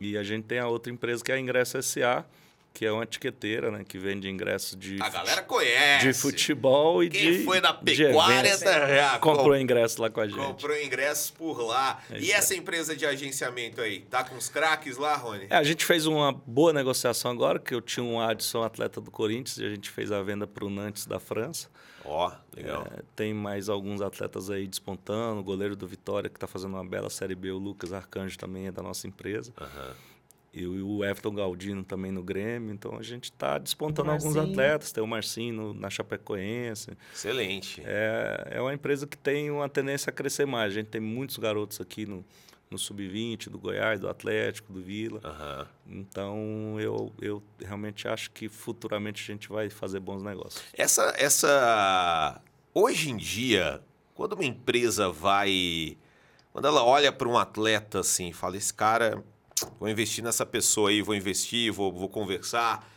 [0.00, 2.24] E a gente tem a outra empresa que é a Ingresso SA,
[2.72, 3.84] que é uma etiqueteira, né?
[3.86, 5.00] Que vende ingressos de.
[5.02, 6.06] A galera conhece.
[6.06, 7.44] De futebol e Quem de.
[7.44, 9.18] foi na pecuária da.
[9.18, 10.38] Comprou ingresso lá com a gente.
[10.38, 12.02] Comprou ingressos por lá.
[12.10, 14.00] É e essa empresa de agenciamento aí?
[14.00, 15.46] Tá com os craques lá, Rony?
[15.50, 19.10] É, a gente fez uma boa negociação agora, que eu tinha um Adson atleta do
[19.10, 21.68] Corinthians e a gente fez a venda para o Nantes da França.
[22.04, 22.86] Ó, oh, legal.
[22.96, 25.40] É, tem mais alguns atletas aí despontando.
[25.40, 28.68] O goleiro do Vitória, que está fazendo uma bela Série B, o Lucas Arcanjo, também
[28.68, 29.52] é da nossa empresa.
[29.60, 29.88] Aham.
[29.88, 30.09] Uhum
[30.52, 32.72] e o Everton Galdino também no Grêmio.
[32.72, 34.90] Então a gente está despontando alguns atletas.
[34.90, 36.90] Tem o Marcinho na Chapecoense.
[37.12, 37.82] Excelente.
[37.84, 40.72] É, é uma empresa que tem uma tendência a crescer mais.
[40.72, 42.24] A gente tem muitos garotos aqui no,
[42.68, 45.20] no Sub-20, do Goiás, do Atlético, do Vila.
[45.24, 46.00] Uhum.
[46.00, 50.64] Então eu, eu realmente acho que futuramente a gente vai fazer bons negócios.
[50.72, 52.40] Essa, essa.
[52.74, 53.80] Hoje em dia,
[54.14, 55.96] quando uma empresa vai.
[56.52, 59.22] Quando ela olha para um atleta assim, fala: esse cara
[59.78, 62.88] vou investir nessa pessoa aí, vou investir, vou, vou conversar.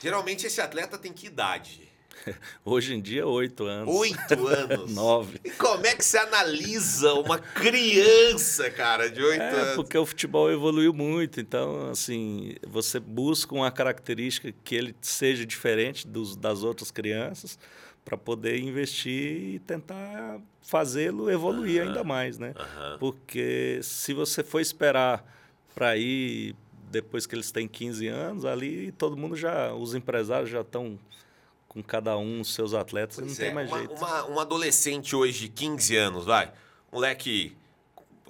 [0.00, 1.88] Geralmente esse atleta tem que idade?
[2.64, 3.94] Hoje em dia, oito anos.
[3.94, 4.94] Oito anos?
[4.94, 5.40] Nove.
[5.44, 9.76] E como é que você analisa uma criança, cara, de oito é, anos?
[9.76, 11.40] Porque o futebol evoluiu muito.
[11.40, 17.58] Então, assim, você busca uma característica que ele seja diferente dos, das outras crianças
[18.04, 22.54] para poder investir e tentar fazê-lo evoluir ainda mais, né?
[22.98, 25.37] Porque se você for esperar
[25.74, 26.54] para ir
[26.90, 30.98] depois que eles têm 15 anos, ali todo mundo já, os empresários já estão
[31.68, 33.94] com cada um os seus atletas, pois não é, tem mais uma, jeito.
[33.94, 36.52] Uma, um adolescente hoje de 15 anos, vai,
[36.90, 37.56] moleque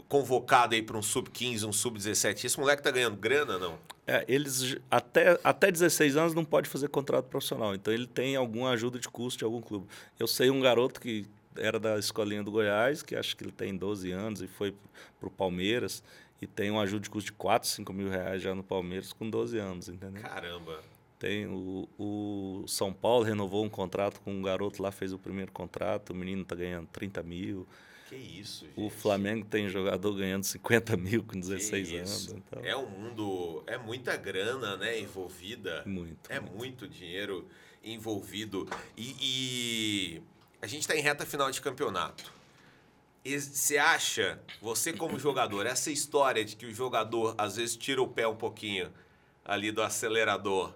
[0.08, 3.78] convocado aí para um sub-15, um sub-17, esse moleque tá ganhando grana, não?
[4.06, 8.70] É, eles até, até 16 anos não pode fazer contrato profissional, então ele tem alguma
[8.70, 9.86] ajuda de custo de algum clube.
[10.18, 11.26] Eu sei um garoto que
[11.56, 14.74] era da escolinha do Goiás, que acho que ele tem 12 anos e foi
[15.20, 16.02] para o Palmeiras,
[16.40, 19.28] e tem um ajude de custo de 4, 5 mil reais já no Palmeiras com
[19.28, 20.22] 12 anos, entendeu?
[20.22, 20.80] Caramba!
[21.18, 25.50] Tem o, o São Paulo renovou um contrato com um garoto lá, fez o primeiro
[25.50, 27.66] contrato, o menino está ganhando 30 mil.
[28.08, 28.80] Que isso, gente.
[28.80, 32.32] O Flamengo tem jogador ganhando 50 mil com 16 anos.
[32.32, 32.64] Então.
[32.64, 35.82] É um mundo, é muita grana, né, envolvida.
[35.84, 36.30] Muito.
[36.30, 37.46] É muito, muito dinheiro
[37.82, 38.68] envolvido.
[38.96, 40.22] E, e
[40.62, 42.37] a gente está em reta final de campeonato.
[43.36, 48.08] Você acha, você como jogador, essa história de que o jogador às vezes tira o
[48.08, 48.90] pé um pouquinho
[49.44, 50.72] ali do acelerador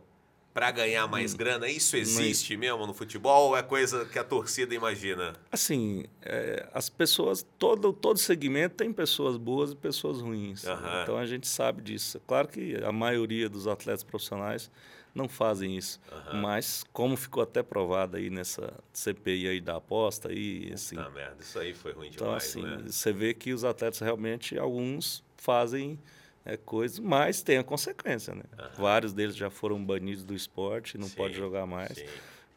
[0.52, 2.60] para ganhar mais hum, grana, isso existe mas...
[2.60, 5.34] mesmo no futebol ou é coisa que a torcida imagina?
[5.50, 10.64] Assim, é, as pessoas, todo, todo segmento tem pessoas boas e pessoas ruins.
[10.64, 11.02] Uhum.
[11.02, 12.20] Então a gente sabe disso.
[12.26, 14.70] Claro que a maioria dos atletas profissionais
[15.14, 16.00] não fazem isso.
[16.10, 16.40] Uhum.
[16.40, 20.96] Mas, como ficou até provado aí nessa CPI aí da aposta, aí, assim...
[20.98, 22.82] Ah, merda, isso aí foi ruim então, demais, assim, né?
[22.86, 25.98] Você vê que os atletas realmente, alguns fazem
[26.44, 28.44] é, coisas, mas tem a consequência, né?
[28.58, 28.68] Uhum.
[28.82, 31.98] Vários deles já foram banidos do esporte, não sim, pode jogar mais.
[31.98, 32.06] Sim.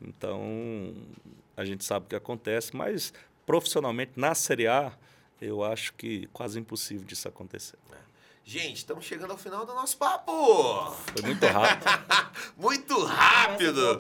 [0.02, 0.94] Então,
[1.56, 3.14] a gente sabe o que acontece, mas
[3.46, 4.94] profissionalmente, na Série A,
[5.42, 7.78] eu acho que quase impossível disso acontecer.
[7.92, 8.05] É.
[8.48, 10.96] Gente, estamos chegando ao final do nosso papo.
[11.16, 11.90] Foi muito rápido.
[12.56, 14.00] muito rápido.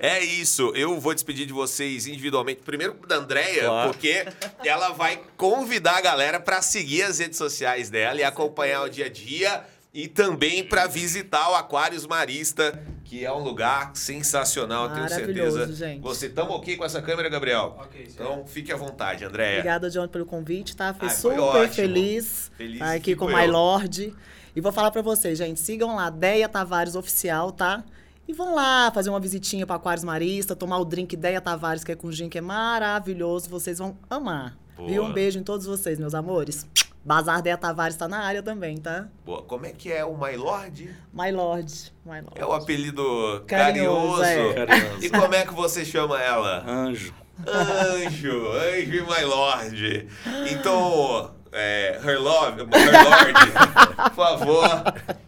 [0.00, 0.72] É isso.
[0.74, 2.62] Eu vou despedir de vocês individualmente.
[2.62, 3.92] Primeiro da Andréia, claro.
[3.92, 4.26] porque
[4.64, 9.06] ela vai convidar a galera para seguir as redes sociais dela e acompanhar o dia
[9.06, 9.64] a dia
[9.94, 15.72] e também para visitar o Aquários Marista, que é um lugar sensacional, tenho certeza.
[15.72, 16.00] Gente.
[16.00, 17.76] Você estamos ok com essa câmera, Gabriel?
[17.78, 19.58] Ok, Então fique à vontade, Andréia.
[19.58, 20.92] Obrigada, John, pelo convite, tá?
[20.92, 24.12] Fui Ai, super feliz, feliz estar aqui com o My Lord.
[24.56, 27.84] E vou falar para vocês, gente, sigam lá, Deia Tavares Oficial, tá?
[28.26, 31.92] E vão lá fazer uma visitinha para Aquários Marista, tomar o drink Ideia Tavares, que
[31.92, 33.48] é com gin, que é maravilhoso.
[33.48, 34.58] Vocês vão amar.
[34.76, 34.88] Boa.
[34.88, 35.04] Viu?
[35.04, 36.66] Um beijo em todos vocês, meus amores.
[37.06, 39.06] Bazar Deia Tavares está na área também, tá?
[39.24, 39.40] Boa.
[39.40, 40.92] Como é que é o My Lord?
[41.12, 41.92] My Lord.
[42.04, 42.32] My Lord.
[42.34, 44.22] É o apelido carinhoso.
[44.22, 44.50] carinhoso.
[44.50, 44.66] É.
[44.66, 45.04] carinhoso.
[45.04, 46.68] E como é que você chama ela?
[46.68, 47.14] Anjo.
[47.46, 50.08] Anjo, Anjo e My Lord.
[50.50, 52.68] Então, é, Her Love, Her
[53.04, 53.52] Lord,
[53.96, 54.68] por favor,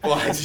[0.00, 0.36] pode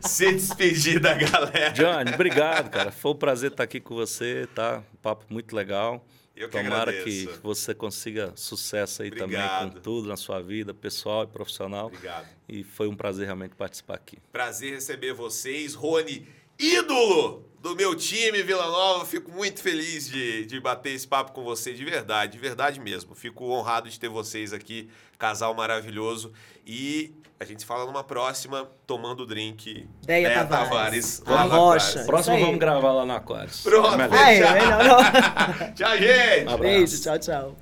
[0.00, 1.70] se despedir da galera.
[1.72, 2.90] Johnny, obrigado, cara.
[2.90, 4.82] Foi um prazer estar aqui com você, tá?
[4.94, 6.02] Um papo muito legal.
[6.38, 7.28] Eu que Tomara agradeço.
[7.32, 9.58] que você consiga sucesso aí Obrigado.
[9.60, 11.86] também com tudo na sua vida, pessoal e profissional.
[11.86, 12.28] Obrigado.
[12.48, 14.18] E foi um prazer realmente participar aqui.
[14.32, 16.26] Prazer receber vocês, Rony,
[16.58, 19.04] ídolo do meu time Vila Nova.
[19.04, 23.14] Fico muito feliz de, de bater esse papo com você, de verdade, de verdade mesmo.
[23.14, 26.32] Fico honrado de ter vocês aqui, casal maravilhoso.
[26.64, 29.88] E a gente se fala numa próxima, tomando drink.
[30.02, 31.20] Deia, Deia Tavares.
[31.20, 32.04] Tavares lá Rocha.
[32.04, 33.62] Próximo vamos gravar lá no Aquários.
[33.62, 33.94] Pronto.
[33.94, 35.04] É melhor.
[35.74, 36.52] tchau, gente.
[36.52, 37.56] Um Beijo, tchau, tchau.